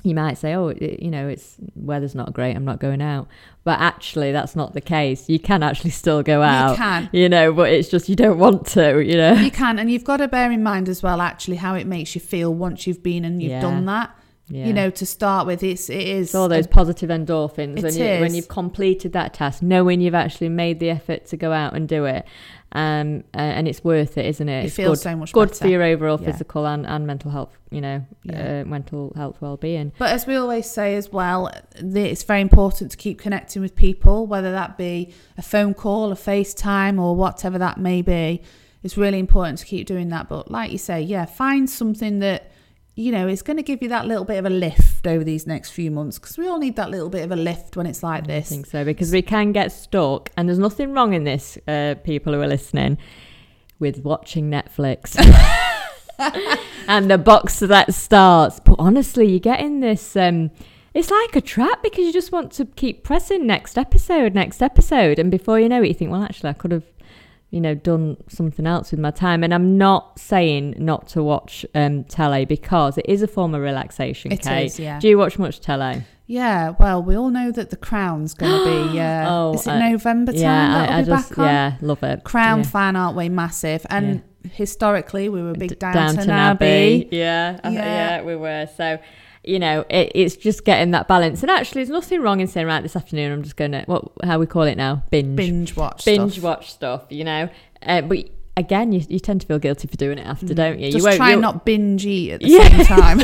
you 0.03 0.15
might 0.15 0.35
say, 0.39 0.55
oh, 0.55 0.69
it, 0.69 1.01
you 1.03 1.11
know, 1.11 1.29
it's 1.29 1.57
weather's 1.75 2.15
not 2.15 2.33
great, 2.33 2.57
I'm 2.57 2.65
not 2.65 2.81
going 2.81 3.03
out. 3.03 3.29
But 3.65 3.81
actually, 3.81 4.33
that's 4.33 4.57
not 4.57 4.73
the 4.73 4.81
case. 4.81 5.29
You 5.29 5.39
can 5.39 5.63
actually 5.63 5.91
still 5.91 6.23
go 6.23 6.41
out. 6.43 6.71
You 6.73 6.77
can. 6.77 7.11
You 7.13 7.29
know, 7.29 7.53
but 7.53 7.71
it's 7.71 7.89
just 7.89 8.09
you 8.09 8.17
don't 8.17 8.39
want 8.39 8.67
to, 8.69 9.01
you 9.05 9.17
know. 9.17 9.33
You 9.35 9.51
can. 9.51 9.79
And 9.79 9.91
you've 9.91 10.05
got 10.05 10.17
to 10.19 10.29
bear 10.29 10.51
in 10.51 10.63
mind 10.63 10.89
as 10.89 11.03
well, 11.03 11.21
actually, 11.21 11.57
how 11.57 11.75
it 11.75 11.87
makes 11.87 12.15
you 12.15 12.21
feel 12.21 12.55
once 12.55 12.87
you've 12.87 13.03
been 13.03 13.25
and 13.25 13.43
you've 13.43 13.51
Yeah. 13.53 13.61
done 13.61 13.85
that. 13.87 14.17
Yeah. 14.53 14.67
You 14.67 14.73
know, 14.73 14.91
to 14.91 15.07
start 15.07 15.47
with, 15.47 15.63
it's, 15.63 15.89
it 15.89 16.03
is. 16.09 16.29
It's 16.29 16.35
all 16.35 16.49
those 16.49 16.65
a- 16.67 16.69
positive 16.69 17.09
endorphins 17.09 17.81
when, 17.83 17.95
you, 17.95 18.05
when 18.21 18.35
you've 18.35 18.49
completed 18.49 19.13
that 19.13 19.33
task, 19.33 19.63
knowing 19.63 20.01
you've 20.01 20.15
actually 20.15 20.49
made 20.49 20.81
the 20.81 20.91
effort 20.91 21.27
to 21.27 21.37
go 21.37 21.53
out 21.53 21.75
and 21.77 21.87
do 21.89 22.05
it, 22.07 22.27
um, 22.73 23.25
and 23.35 23.67
it's 23.67 23.83
worth 23.83 24.17
it, 24.17 24.27
isn't 24.27 24.49
it? 24.49 24.63
It 24.63 24.67
it's 24.67 24.77
feels 24.77 24.99
good, 24.99 25.03
so 25.11 25.17
much 25.17 25.33
good 25.33 25.49
better. 25.51 25.65
for 25.65 25.69
your 25.69 25.83
overall 25.83 26.19
Yeah. 26.21 26.31
physical 26.31 26.67
and, 26.67 26.87
and 26.87 27.07
mental 27.07 27.31
health. 27.31 27.57
You 27.71 27.81
know, 27.81 28.07
Yeah. 28.23 28.63
uh, 28.63 28.69
mental 28.69 29.13
health 29.17 29.37
well-being. 29.41 29.93
But 29.99 30.11
as 30.13 30.27
we 30.27 30.37
always 30.37 30.71
say 30.71 30.95
as 30.97 31.13
well, 31.13 31.51
the- 31.81 32.09
it's 32.11 32.23
very 32.23 32.41
important 32.41 32.91
to 32.93 32.97
keep 32.97 33.19
connecting 33.19 33.63
with 33.63 33.75
people, 33.75 34.27
whether 34.27 34.53
that 34.53 34.79
be 34.79 35.13
a 35.39 35.43
phone 35.43 35.75
call, 35.75 36.13
a 36.13 36.17
FaceTime, 36.17 37.01
or 37.01 37.15
whatever 37.17 37.59
that 37.59 37.79
may 37.79 38.03
be. 38.03 38.43
It's 38.83 38.97
really 38.97 39.19
important 39.19 39.59
to 39.59 39.67
keep 39.67 39.87
doing 39.87 40.09
that. 40.09 40.29
But 40.29 40.51
like 40.51 40.73
you 40.73 40.79
say, 40.79 41.03
yeah, 41.03 41.27
find 41.27 41.69
something 41.69 42.21
that, 42.21 42.50
you 43.01 43.13
know, 43.13 43.27
it's 43.27 43.43
going 43.43 43.57
to 43.57 43.63
give 43.63 43.83
you 43.83 43.89
that 43.89 44.07
little 44.07 44.25
bit 44.25 44.39
of 44.39 44.45
a 44.45 44.51
lift 44.51 45.07
over 45.07 45.25
these 45.25 45.47
next 45.47 45.71
few 45.71 45.91
months 45.91 46.19
because 46.19 46.37
we 46.37 46.47
all 46.47 46.59
need 46.59 46.77
that 46.77 46.91
little 46.91 47.09
bit 47.09 47.25
of 47.25 47.33
a 47.33 47.37
lift 47.37 47.77
when 47.77 47.87
it's 47.87 48.03
like 48.03 48.27
this. 48.27 48.47
I 48.47 48.55
think 48.55 48.67
so 48.67 48.85
because 48.85 49.11
we 49.11 49.23
can 49.23 49.53
get 49.53 49.73
stuck, 49.73 50.31
and 50.37 50.49
there's 50.49 50.59
nothing 50.59 50.93
wrong 50.93 51.15
in 51.15 51.25
this. 51.25 51.57
Uh, 51.67 51.95
people 52.05 52.35
who 52.35 52.41
are 52.41 52.47
listening 52.47 52.99
with 53.79 54.05
watching 54.05 54.51
Netflix. 54.51 55.17
and 56.89 57.11
the 57.11 57.17
box 57.17 57.61
that 57.61 57.95
starts. 57.95 58.61
But 58.61 58.77
honestly, 58.79 59.27
you 59.27 59.41
get 59.41 59.61
in 59.61 59.81
this. 59.81 60.15
Um, 60.15 60.51
it's 60.93 61.11
like 61.11 61.37
a 61.37 61.41
trap 61.41 61.83
because 61.83 62.05
you 62.05 62.13
just 62.13 62.33
want 62.33 62.53
to 62.53 62.67
keep 62.67 63.05
pressing 63.05 63.47
next 63.47 63.79
episode, 63.79 64.35
next 64.35 64.61
episode, 64.61 65.19
and 65.19 65.31
before 65.31 65.59
you 65.59 65.69
know 65.69 65.83
it, 65.83 65.89
you 65.89 65.95
think, 65.95 66.11
well, 66.11 66.23
actually, 66.23 66.51
I 66.51 66.55
could 66.55 66.73
have, 66.73 66.85
you 67.51 67.61
know, 67.61 67.75
done 67.75 68.17
something 68.29 68.67
else 68.67 68.91
with 68.93 69.01
my 69.01 69.11
time. 69.11 69.43
And 69.45 69.53
I'm 69.53 69.77
not 69.77 70.19
saying 70.19 70.75
not 70.79 71.09
to 71.09 71.23
watch 71.23 71.67
um, 71.75 72.05
telly 72.05 72.45
because 72.45 72.97
it 72.97 73.07
is 73.09 73.23
a 73.23 73.27
form 73.29 73.55
of 73.55 73.61
relaxation. 73.63 74.31
It 74.33 74.43
Kate. 74.43 74.67
is, 74.67 74.79
yeah. 74.79 74.99
Do 75.01 75.09
you 75.09 75.19
watch 75.19 75.39
much 75.39 75.61
telly? 75.61 76.03
Yeah, 76.27 76.75
well, 76.79 77.03
we 77.03 77.17
all 77.17 77.31
know 77.31 77.51
that 77.51 77.71
the 77.71 77.77
Crown's 77.77 78.35
going 78.35 78.53
to 78.53 78.93
be. 78.93 79.01
Uh, 79.01 79.27
Oh, 79.29 79.55
is 79.55 79.67
it 79.67 79.71
uh, 79.71 79.89
November 79.91 80.31
time 80.33 80.41
yeah, 80.41 80.77
I, 80.89 80.99
I 80.99 81.01
be 81.03 81.07
just 81.09 81.31
back 81.31 81.39
on? 81.39 81.45
yeah 81.47 81.77
love 81.81 82.03
it. 82.05 82.23
Crown 82.23 82.59
yeah. 82.61 82.65
fan, 82.67 82.95
aren't 82.95 83.17
we? 83.17 83.29
Massive. 83.29 83.85
And 83.91 84.23
historically, 84.53 85.29
we 85.29 85.43
were 85.43 85.53
big 85.55 85.71
D- 85.71 85.75
Downton, 85.75 86.31
Abbey. 86.31 87.09
Yeah, 87.11 87.59
I- 87.65 87.71
Yeah. 87.71 87.85
yeah, 87.85 88.23
we 88.23 88.37
were. 88.37 88.69
So, 88.77 88.99
you 89.45 89.59
know, 89.59 89.85
it, 89.89 90.13
it's 90.15 90.37
just 90.37 90.65
getting 90.65 90.91
that 90.93 91.09
balance. 91.09 91.43
And 91.43 91.51
actually, 91.51 91.81
there's 91.85 91.91
nothing 91.91 92.21
wrong 92.21 92.41
in 92.41 92.47
saying, 92.47 92.67
right, 92.67 92.83
this 92.83 92.95
afternoon, 92.97 93.33
I'm 93.33 93.43
just 93.43 93.57
going 93.57 93.73
to, 93.73 93.83
what, 93.87 94.05
how 94.25 94.39
we 94.39 94.47
call 94.47 94.63
it 94.65 94.77
now? 94.77 95.03
Binge. 95.11 95.37
Binge 95.37 95.77
watch. 95.77 96.05
Binge 96.05 96.33
stuff. 96.33 96.45
watch 96.45 96.71
stuff, 96.73 97.05
you 97.11 97.25
know. 97.25 97.49
Uh, 97.83 98.03
but 98.03 98.29
again, 98.57 98.93
you, 98.93 99.03
you 99.09 99.19
tend 99.19 99.41
to 99.41 99.47
feel 99.47 99.59
guilty 99.59 99.89
for 99.89 99.97
doing 99.97 100.19
it 100.19 100.27
after, 100.27 100.53
don't 100.53 100.79
you? 100.79 100.89
Mm. 100.89 100.93
Just 100.93 101.07
you 101.07 101.17
try 101.17 101.33
and 101.33 101.41
not 101.41 101.65
binge 101.65 102.05
eat 102.05 102.33
at 102.33 102.41
the 102.41 102.49
Yeah. 102.49 102.69
same 102.69 102.85
time. 102.99 103.21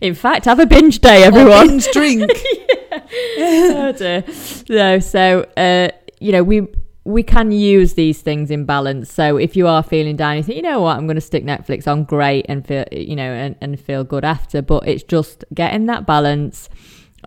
In 0.00 0.14
fact, 0.14 0.44
have 0.44 0.60
a 0.60 0.66
binge 0.66 1.00
day, 1.00 1.22
Or 1.22 1.26
everyone. 1.26 1.68
binge 1.68 1.88
drink. 1.92 2.30
oh 3.38 3.92
dear. 3.96 4.24
No, 4.68 4.98
so 4.98 5.46
uh, 5.56 5.88
you 6.20 6.32
know 6.32 6.42
we 6.42 6.66
we 7.04 7.22
can 7.22 7.50
use 7.50 7.94
these 7.94 8.20
things 8.22 8.50
in 8.50 8.64
balance. 8.64 9.12
So 9.12 9.36
if 9.36 9.56
you 9.56 9.66
are 9.66 9.82
feeling 9.82 10.16
down, 10.16 10.36
you 10.36 10.42
think, 10.44 10.56
you 10.56 10.62
know 10.62 10.80
what, 10.80 10.96
I'm 10.96 11.06
going 11.06 11.16
to 11.16 11.20
stick 11.20 11.44
Netflix 11.44 11.88
on, 11.88 12.04
great, 12.04 12.46
and 12.48 12.64
feel 12.66 12.84
you 12.92 13.16
know 13.16 13.32
and, 13.32 13.56
and 13.60 13.80
feel 13.80 14.04
good 14.04 14.24
after. 14.24 14.62
But 14.62 14.86
it's 14.86 15.02
just 15.02 15.44
getting 15.52 15.86
that 15.86 16.06
balance. 16.06 16.68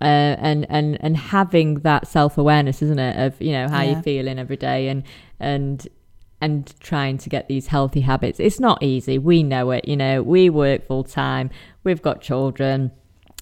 Uh, 0.01 0.35
and 0.39 0.65
and 0.69 0.97
and 1.01 1.15
having 1.15 1.75
that 1.75 2.05
self 2.05 2.37
awareness, 2.37 2.81
isn't 2.81 2.99
it, 2.99 3.15
of 3.17 3.41
you 3.41 3.53
know 3.53 3.69
how 3.69 3.81
Yeah. 3.81 3.91
you're 3.91 4.01
feeling 4.03 4.37
every 4.39 4.57
day, 4.57 4.89
and 4.89 5.03
and 5.39 5.87
and 6.41 6.73
trying 6.81 7.17
to 7.19 7.29
get 7.29 7.47
these 7.47 7.67
healthy 7.67 8.01
habits. 8.01 8.39
It's 8.41 8.59
not 8.59 8.83
easy. 8.83 9.17
We 9.17 9.41
know 9.41 9.71
it. 9.71 9.87
You 9.87 9.95
know, 9.95 10.21
we 10.21 10.49
work 10.49 10.85
full 10.85 11.05
time. 11.05 11.49
We've 11.85 12.01
got 12.01 12.19
children. 12.19 12.91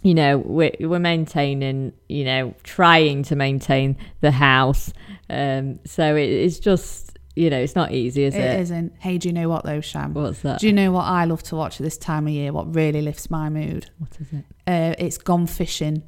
You 0.03 0.13
know, 0.13 0.37
we're, 0.37 0.71
we're 0.81 0.99
maintaining, 0.99 1.93
you 2.09 2.25
know, 2.25 2.53
trying 2.63 3.23
to 3.23 3.35
maintain 3.35 3.97
the 4.21 4.31
house. 4.31 4.93
Um, 5.29 5.79
so 5.85 6.15
it, 6.15 6.29
it's 6.29 6.59
just, 6.59 7.17
you 7.35 7.49
know, 7.49 7.57
it's 7.57 7.75
not 7.75 7.91
easy, 7.93 8.25
is 8.25 8.35
it? 8.35 8.39
It 8.39 8.59
isn't. 8.61 8.93
Hey, 8.99 9.17
do 9.17 9.29
you 9.29 9.33
know 9.33 9.49
what 9.49 9.63
though, 9.63 9.81
Sham? 9.81 10.13
What's 10.13 10.41
that? 10.41 10.59
Do 10.59 10.67
you 10.67 10.73
know 10.73 10.91
what 10.91 11.05
I 11.05 11.25
love 11.25 11.41
to 11.43 11.55
watch 11.55 11.79
at 11.79 11.83
this 11.83 11.97
time 11.97 12.27
of 12.27 12.33
year? 12.33 12.51
What 12.51 12.75
really 12.75 13.01
lifts 13.01 13.31
my 13.31 13.49
mood? 13.49 13.89
what 13.97 14.11
is 14.19 14.27
it? 14.33 14.45
Uh, 14.67 14.93
it's 14.99 15.17
Gone 15.17 15.47
Fishing. 15.47 16.03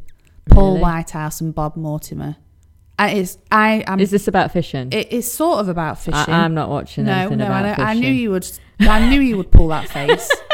Paul 0.49 0.73
Really? 0.73 0.81
Whitehouse 0.81 1.41
and 1.41 1.55
Bob 1.55 1.75
Mortimer. 1.75 2.36
And 2.97 3.17
it's 3.17 3.38
I 3.51 3.84
am. 3.88 3.99
Is 3.99 4.12
this 4.12 4.27
about 4.27 4.51
fishing? 4.51 4.89
it 4.93 5.12
is 5.12 5.29
sort 5.31 5.60
of 5.60 5.67
about 5.67 5.99
fishing. 5.99 6.34
I, 6.34 6.45
I'm 6.45 6.53
not 6.53 6.69
watching 6.69 7.05
no, 7.05 7.13
anything 7.13 7.39
no, 7.39 7.47
about 7.47 7.65
I, 7.65 7.75
fishing. 7.75 7.86
I 7.86 7.93
knew 7.93 8.12
you 8.13 8.31
would. 8.31 8.47
I 8.79 9.10
knew 9.10 9.19
you 9.19 9.38
would 9.38 9.51
pull 9.51 9.69
that 9.69 9.89
face. 9.89 10.29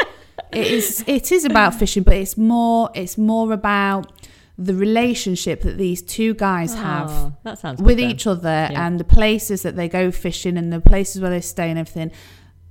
it 0.54 0.66
is. 0.66 1.04
It 1.06 1.32
is 1.32 1.44
about 1.44 1.74
fishing, 1.74 2.02
but 2.02 2.14
it's 2.14 2.36
more. 2.36 2.90
It's 2.94 3.16
more 3.18 3.52
about 3.52 4.10
the 4.58 4.74
relationship 4.74 5.62
that 5.62 5.78
these 5.78 6.02
two 6.02 6.34
guys 6.34 6.74
have 6.74 7.10
Oh, 7.10 7.32
that 7.42 7.58
sounds 7.58 7.80
with 7.80 7.96
then. 7.96 8.10
each 8.10 8.26
other 8.26 8.68
Yeah. 8.70 8.86
and 8.86 9.00
the 9.00 9.04
places 9.04 9.62
that 9.62 9.76
they 9.76 9.88
go 9.88 10.10
fishing 10.10 10.56
and 10.58 10.72
the 10.72 10.80
places 10.80 11.20
where 11.22 11.30
they 11.30 11.40
stay 11.40 11.70
and 11.70 11.78
everything. 11.78 12.10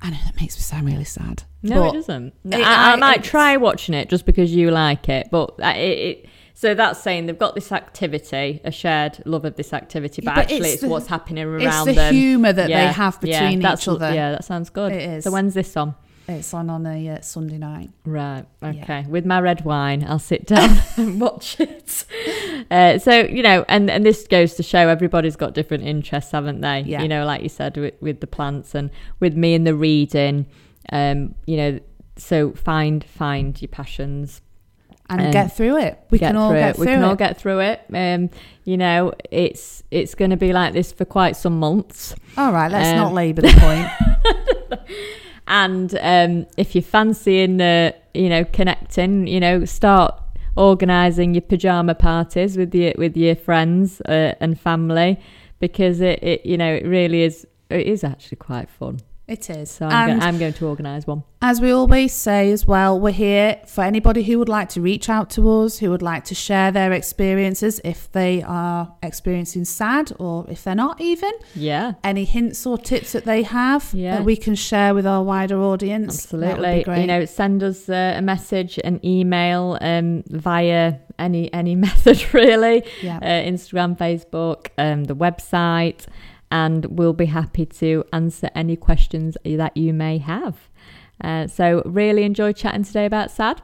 I 0.02 0.12
know 0.12 0.17
that 0.26 0.39
makes 0.39 0.56
me 0.58 0.62
sound 0.62 0.86
really 0.88 1.04
sad. 1.04 1.44
No, 1.63 1.89
it 1.89 1.94
doesn't. 1.94 2.34
it- 2.46 2.56
I, 2.56 2.91
I 2.91 2.94
I- 2.94 2.96
might 2.98 3.24
try 3.24 3.58
watching 3.58 3.94
it 3.96 4.10
just 4.10 4.26
because 4.26 4.54
you 4.54 4.72
like 4.72 5.10
it, 5.10 5.28
but 5.32 5.56
uh, 5.62 5.74
it, 5.76 5.80
it. 6.00 6.26
So 6.54 6.76
that's 6.76 7.00
saying 7.02 7.26
they've 7.26 7.38
got 7.38 7.56
this 7.56 7.72
activity, 7.72 8.62
a 8.63 8.72
shared 8.72 9.22
love 9.26 9.46
of 9.46 9.56
this 9.56 9.74
activity, 9.74 10.22
but, 10.22 10.36
But 10.36 10.41
actually 10.44 10.58
it's 10.60 10.74
it's, 10.74 10.82
the- 10.84 10.88
what's 10.88 11.08
happening 11.08 11.44
It's 11.56 11.63
around 11.65 11.88
the 11.96 12.10
humour 12.12 12.54
that 12.54 12.70
Yeah, 12.70 12.88
they 12.88 12.94
have 12.94 13.20
between 13.20 13.60
that's- 13.60 13.82
each 13.84 13.88
other. 13.88 14.13
Yeah, 14.13 14.32
that 14.32 14.44
sounds 14.46 14.70
good. 14.70 14.91
It 14.91 15.02
is. 15.10 15.24
So 15.24 15.32
when's 15.32 15.56
this 15.56 15.76
on? 15.76 15.96
It's 16.36 16.54
on 16.54 16.70
on 16.70 16.86
a 16.86 17.10
uh, 17.10 17.22
Sunday 17.22 17.58
night. 17.58 17.89
Right. 18.06 18.46
Yeah. 18.62 18.70
Okay. 18.70 19.06
With 19.08 19.26
my 19.26 19.39
red 19.39 19.63
wine, 19.65 20.04
I'll 20.08 20.20
sit 20.20 20.46
down 20.46 20.78
and 20.98 21.20
watch 21.20 21.60
it. 21.60 22.06
Uh, 22.70 22.98
so 23.00 23.22
you 23.22 23.44
know, 23.44 23.65
and 23.67 23.89
and 23.89 24.06
this 24.06 24.28
goes 24.28 24.56
to 24.56 24.63
show 24.63 24.88
everybody's 24.88 25.36
got 25.36 25.54
different 25.54 25.84
interests, 25.84 26.32
haven't 26.32 26.62
they? 26.62 26.82
Yeah. 26.82 27.02
You 27.02 27.08
know, 27.08 27.26
like 27.26 27.44
you 27.44 27.50
said 27.50 27.78
with, 27.78 27.94
with 28.02 28.20
the 28.20 28.28
plants 28.28 28.76
and 28.76 28.89
with 29.20 29.36
me 29.36 29.54
and 29.54 29.65
the 29.65 29.76
reading. 29.76 30.48
Um, 30.91 31.36
you 31.46 31.58
know, 31.58 31.80
so 32.17 32.52
find 32.54 33.04
find 33.04 33.60
your 33.62 33.70
passions. 33.70 34.41
And 35.10 35.20
Um, 35.20 35.32
get 35.32 35.54
through 35.54 35.78
it. 35.78 36.00
We 36.10 36.20
can 36.20 36.38
all 36.38 36.52
through 36.52 36.60
get 36.60 36.70
it. 36.70 36.76
through 36.78 36.86
we 36.86 36.91
can 36.94 37.04
it. 37.04 37.06
all 37.06 37.15
get 37.15 37.38
through 37.38 37.60
it. 37.60 37.82
Um, 37.94 38.30
you 38.63 38.78
know, 38.78 39.12
it's 39.30 39.84
it's 39.91 40.15
going 40.15 40.32
to 40.32 40.38
be 40.38 40.54
like 40.54 40.72
this 40.72 40.94
for 40.94 41.04
quite 41.04 41.36
some 41.36 41.60
months. 41.60 42.15
all 42.38 42.54
right, 42.54 42.72
let's 42.72 42.89
um, 42.89 42.96
not 42.96 43.13
labour 43.13 43.41
the 43.41 43.54
point. 43.60 43.89
And 45.47 45.97
um, 46.01 46.45
if 46.58 46.75
you're 46.75 46.82
fancying, 46.82 47.62
uh, 47.62 47.91
you 48.13 48.30
know, 48.30 48.45
connecting, 48.45 49.27
you 49.27 49.39
know, 49.39 49.65
start 49.65 50.21
organising 50.56 51.34
your 51.34 51.41
pajama 51.41 51.95
parties 51.95 52.58
with 52.58 52.75
your 52.75 52.93
with 52.97 53.15
your 53.15 53.36
friends 53.36 54.01
uh, 54.01 54.36
and 54.39 54.60
family 54.60 55.19
because 55.60 56.01
it, 56.01 56.21
it, 56.21 56.45
you 56.45 56.58
know, 56.58 56.73
it 56.73 56.86
really 56.86 57.23
is. 57.23 57.47
It 57.69 57.88
is 57.88 58.04
actually 58.04 58.38
quite 58.38 58.69
fun. 58.69 58.99
It 59.32 59.50
is. 59.50 59.72
So 59.72 59.86
I'm, 59.86 60.20
go- 60.20 60.26
I'm 60.26 60.38
going 60.38 60.54
to 60.54 60.67
organise 60.67 61.08
one. 61.08 61.24
as 61.41 61.62
we 61.62 61.72
always 61.72 62.12
say 62.13 62.52
as 62.52 62.67
well, 62.67 63.00
we're 63.00 63.12
here 63.13 63.62
for 63.65 63.82
anybody 63.84 64.24
who 64.24 64.38
would 64.39 64.50
like 64.50 64.67
to 64.76 64.82
reach 64.82 65.08
out 65.10 65.30
to 65.32 65.50
us, 65.50 65.78
who 65.80 65.89
would 65.89 66.02
like 66.02 66.26
to 66.26 66.36
share 66.36 66.70
their 66.72 66.91
experiences 66.91 67.80
if 67.86 68.12
they 68.12 68.44
are 68.44 68.94
experiencing 69.02 69.63
sad 69.65 70.12
or 70.20 70.46
if 70.50 70.63
they're 70.63 70.76
not 70.76 71.00
even. 71.00 71.32
Yeah, 71.56 71.94
Any 72.04 72.26
hints 72.26 72.65
or 72.65 72.78
tips 72.78 73.13
that 73.13 73.24
they 73.26 73.44
have 73.44 73.89
Yeah. 73.94 74.15
that 74.17 74.26
we 74.26 74.36
can 74.36 74.56
share 74.56 74.94
with 74.94 75.08
our 75.08 75.24
wider 75.24 75.60
audience. 75.62 76.26
That 76.26 76.34
would 76.38 76.41
be 76.41 76.48
absolutely. 76.52 76.84
great. 76.84 77.02
You 77.02 77.08
know, 77.08 77.26
send 77.26 77.63
us 77.63 77.88
uh, 77.88 78.15
a 78.17 78.22
message, 78.22 78.80
an 78.84 79.00
email 79.06 79.78
um, 79.82 80.24
via 80.28 80.96
any 81.17 81.54
any 81.54 81.76
method 81.88 82.34
really. 82.34 82.84
yeah. 83.02 83.17
uh, 83.17 83.50
Instagram, 83.50 83.98
Facebook, 83.98 84.67
um, 84.78 85.06
the 85.06 85.15
website, 85.15 86.06
and 86.52 86.86
we'll 86.86 87.14
be 87.14 87.26
happy 87.28 87.66
to 87.66 88.04
answer 88.14 88.50
any 88.54 88.76
questions 88.76 89.38
that 89.46 89.76
you 89.76 89.94
may 89.94 90.18
have. 90.20 90.70
Uh, 91.24 91.48
so, 91.48 91.82
really 91.86 92.24
enjoyed 92.24 92.56
chatting 92.56 92.84
today 92.84 93.06
about 93.06 93.32
sad. 93.32 93.62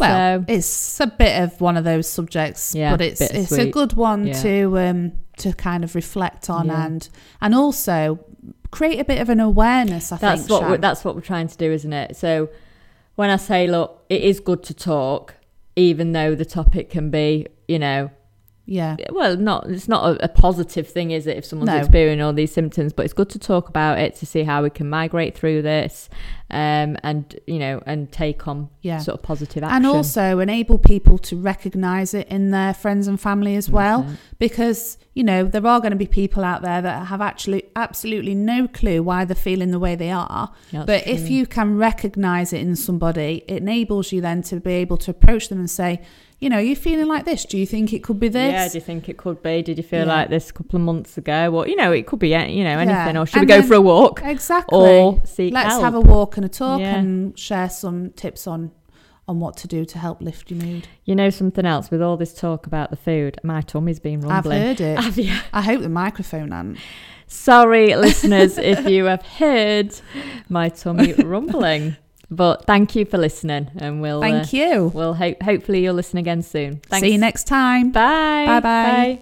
Well, 0.00 0.40
so, 0.40 0.44
it's 0.48 1.00
a 1.00 1.06
bit 1.06 1.42
of 1.42 1.60
one 1.60 1.76
of 1.76 1.84
those 1.84 2.08
subjects, 2.08 2.74
Yeah, 2.74 2.90
but 2.96 3.02
it's 3.02 3.20
it's 3.20 3.52
a 3.52 3.70
good 3.70 3.92
one 3.92 4.26
Yeah. 4.28 4.42
to 4.42 4.78
um 4.78 5.12
to 5.38 5.52
kind 5.52 5.84
of 5.84 5.94
reflect 5.94 6.48
on 6.50 6.66
Yeah. 6.66 6.86
and 6.86 7.08
and 7.40 7.54
also 7.54 8.18
create 8.70 8.98
a 8.98 9.04
bit 9.04 9.20
of 9.20 9.28
an 9.28 9.38
awareness. 9.40 10.10
I 10.12 10.16
that's 10.16 10.46
think 10.46 10.50
what 10.50 10.70
we're, 10.70 10.76
that's 10.78 11.04
what 11.04 11.14
we're 11.14 11.20
trying 11.20 11.48
to 11.48 11.56
do, 11.56 11.70
isn't 11.70 11.92
it? 11.92 12.16
So, 12.16 12.48
when 13.14 13.30
I 13.30 13.36
say, 13.36 13.66
look, 13.66 14.04
it 14.08 14.22
is 14.22 14.40
good 14.40 14.62
to 14.64 14.74
talk, 14.74 15.34
even 15.76 16.12
though 16.12 16.34
the 16.34 16.44
topic 16.44 16.90
can 16.90 17.10
be, 17.10 17.46
you 17.68 17.78
know, 17.78 18.10
yeah, 18.66 18.96
well, 19.10 19.36
not 19.36 19.66
it's 19.68 19.88
not 19.88 20.16
a, 20.20 20.24
a 20.24 20.28
positive 20.28 20.88
thing, 20.88 21.12
is 21.12 21.26
it? 21.26 21.36
If 21.38 21.44
someone's 21.44 21.70
No. 21.70 21.76
experiencing 21.78 22.22
all 22.22 22.32
these 22.32 22.52
symptoms, 22.52 22.92
but 22.92 23.04
it's 23.04 23.14
good 23.14 23.30
to 23.30 23.38
talk 23.38 23.68
about 23.68 23.98
it 23.98 24.16
to 24.16 24.26
see 24.26 24.42
how 24.42 24.62
we 24.62 24.70
can 24.70 24.88
migrate 24.90 25.36
through 25.38 25.62
this, 25.62 26.08
um, 26.50 26.96
and 27.02 27.38
you 27.46 27.58
know, 27.58 27.82
and 27.86 28.10
take 28.12 28.46
on 28.46 28.68
yeah. 28.82 28.98
sort 28.98 29.18
of 29.18 29.22
positive 29.24 29.64
action. 29.64 29.76
And 29.76 29.86
also 29.86 30.38
enable 30.38 30.78
people 30.78 31.18
to 31.18 31.36
recognise 31.36 32.14
it 32.14 32.28
in 32.28 32.50
their 32.52 32.72
friends 32.72 33.08
and 33.08 33.20
family 33.20 33.56
as 33.56 33.68
well, 33.68 34.02
That's 34.02 34.14
it. 34.14 34.18
because 34.38 34.98
you 35.14 35.24
know 35.24 35.44
there 35.44 35.66
are 35.66 35.80
going 35.80 35.90
to 35.90 35.96
be 35.96 36.06
people 36.06 36.44
out 36.44 36.62
there 36.62 36.80
that 36.82 37.06
have 37.06 37.20
actually 37.20 37.64
absolutely 37.74 38.34
no 38.34 38.68
clue 38.68 39.02
why 39.02 39.24
they're 39.24 39.34
feeling 39.34 39.70
the 39.72 39.80
way 39.80 39.96
they 39.96 40.10
are. 40.10 40.52
That's 40.72 40.86
but 40.86 41.06
if 41.06 41.28
you 41.28 41.46
can 41.46 41.76
recognise 41.78 42.52
it 42.52 42.60
in 42.60 42.76
somebody, 42.76 43.42
it 43.48 43.56
enables 43.58 44.12
you 44.12 44.20
then 44.20 44.42
to 44.42 44.60
be 44.60 44.72
able 44.74 44.98
to 44.98 45.10
approach 45.10 45.48
them 45.48 45.58
and 45.58 45.70
say, 45.70 46.00
you 46.38 46.50
know, 46.50 46.58
you're 46.58 46.76
feeling 46.76 47.06
like 47.06 47.24
this. 47.24 47.46
Do 47.46 47.56
you 47.56 47.64
think 47.64 47.94
it 47.94 48.02
could 48.02 48.20
be 48.20 48.28
this? 48.28 48.52
Yeah, 48.52 48.68
do 48.68 48.74
you 48.74 48.82
think 48.82 49.08
it 49.08 49.16
could 49.16 49.42
be? 49.42 49.62
Did 49.62 49.78
you 49.78 49.82
feel 49.82 50.00
Yeah. 50.06 50.16
like 50.16 50.28
this 50.28 50.50
a 50.50 50.52
couple 50.52 50.76
of 50.76 50.82
months 50.82 51.16
ago? 51.16 51.54
Or, 51.54 51.66
you 51.66 51.76
know, 51.76 51.92
it 51.92 52.06
could 52.06 52.18
be, 52.18 52.34
uh, 52.34 52.44
you 52.44 52.62
know, 52.62 52.78
anything. 52.78 53.14
Yeah. 53.14 53.22
Or 53.22 53.24
should 53.24 53.38
And 53.38 53.48
we 53.48 53.54
go 53.54 53.60
then- 53.60 53.68
for 53.68 53.74
a 53.74 53.80
walk? 53.80 54.20
Exactly. 54.22 54.78
Or 54.78 55.22
seek 55.24 55.54
Let's 55.54 55.68
help? 55.68 55.82
have 55.82 55.94
a 55.94 56.00
walk 56.00 56.35
and 56.36 56.44
a 56.44 56.48
talk 56.48 56.80
Yeah. 56.80 56.96
and 56.96 57.38
share 57.38 57.68
some 57.70 58.10
tips 58.10 58.46
on 58.46 58.72
on 59.28 59.40
what 59.40 59.56
to 59.56 59.66
do 59.66 59.84
to 59.84 59.98
help 59.98 60.20
lift 60.20 60.52
your 60.52 60.62
mood. 60.62 60.86
You 61.04 61.16
know 61.16 61.30
something 61.30 61.66
else? 61.66 61.90
With 61.90 62.00
all 62.00 62.16
this 62.16 62.32
talk 62.32 62.64
about 62.64 62.90
the 62.90 62.96
food, 62.96 63.40
my 63.42 63.60
tummy's 63.60 63.98
been 63.98 64.20
rumbling. 64.20 64.62
I've 64.62 64.78
heard 64.78 64.80
it. 64.80 64.98
Have 65.02 65.18
you? 65.18 65.36
I 65.52 65.62
hope 65.62 65.82
the 65.82 65.88
microphone 65.88 66.52
and 66.52 66.78
Sorry, 67.26 67.94
listeners, 67.96 68.56
if 68.56 68.88
you 68.88 69.06
have 69.06 69.22
heard 69.22 69.92
my 70.48 70.68
tummy 70.68 71.12
rumbling. 71.24 71.96
But 72.30 72.66
thank 72.66 72.94
you 72.96 73.04
for 73.04 73.18
listening, 73.18 73.70
and 73.76 74.00
we'll 74.00 74.20
thank 74.20 74.52
uh, 74.52 74.56
you. 74.56 74.90
We'll 74.94 75.14
hope 75.14 75.42
hopefully 75.42 75.82
you'll 75.82 75.94
listen 75.94 76.18
again 76.18 76.42
soon. 76.42 76.80
Thanks. 76.86 77.04
See 77.04 77.12
you 77.12 77.18
next 77.18 77.44
time. 77.44 77.90
Bye. 77.92 78.46
Bye-bye. 78.60 79.20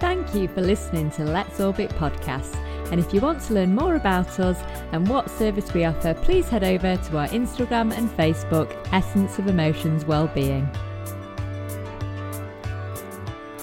Thank 0.00 0.34
you 0.34 0.48
for 0.48 0.60
listening 0.60 1.10
to 1.12 1.24
Let's 1.24 1.58
Orbit 1.60 1.90
podcast. 1.90 2.54
And 2.90 3.00
if 3.00 3.12
you 3.12 3.20
want 3.20 3.40
to 3.42 3.54
learn 3.54 3.74
more 3.74 3.96
about 3.96 4.38
us 4.40 4.58
and 4.92 5.08
what 5.08 5.30
service 5.30 5.72
we 5.74 5.84
offer, 5.84 6.14
please 6.14 6.48
head 6.48 6.64
over 6.64 6.96
to 6.96 7.18
our 7.18 7.28
Instagram 7.28 7.96
and 7.96 8.08
Facebook, 8.10 8.74
Essence 8.92 9.38
of 9.38 9.46
Emotions 9.46 10.04
Wellbeing. 10.04 10.68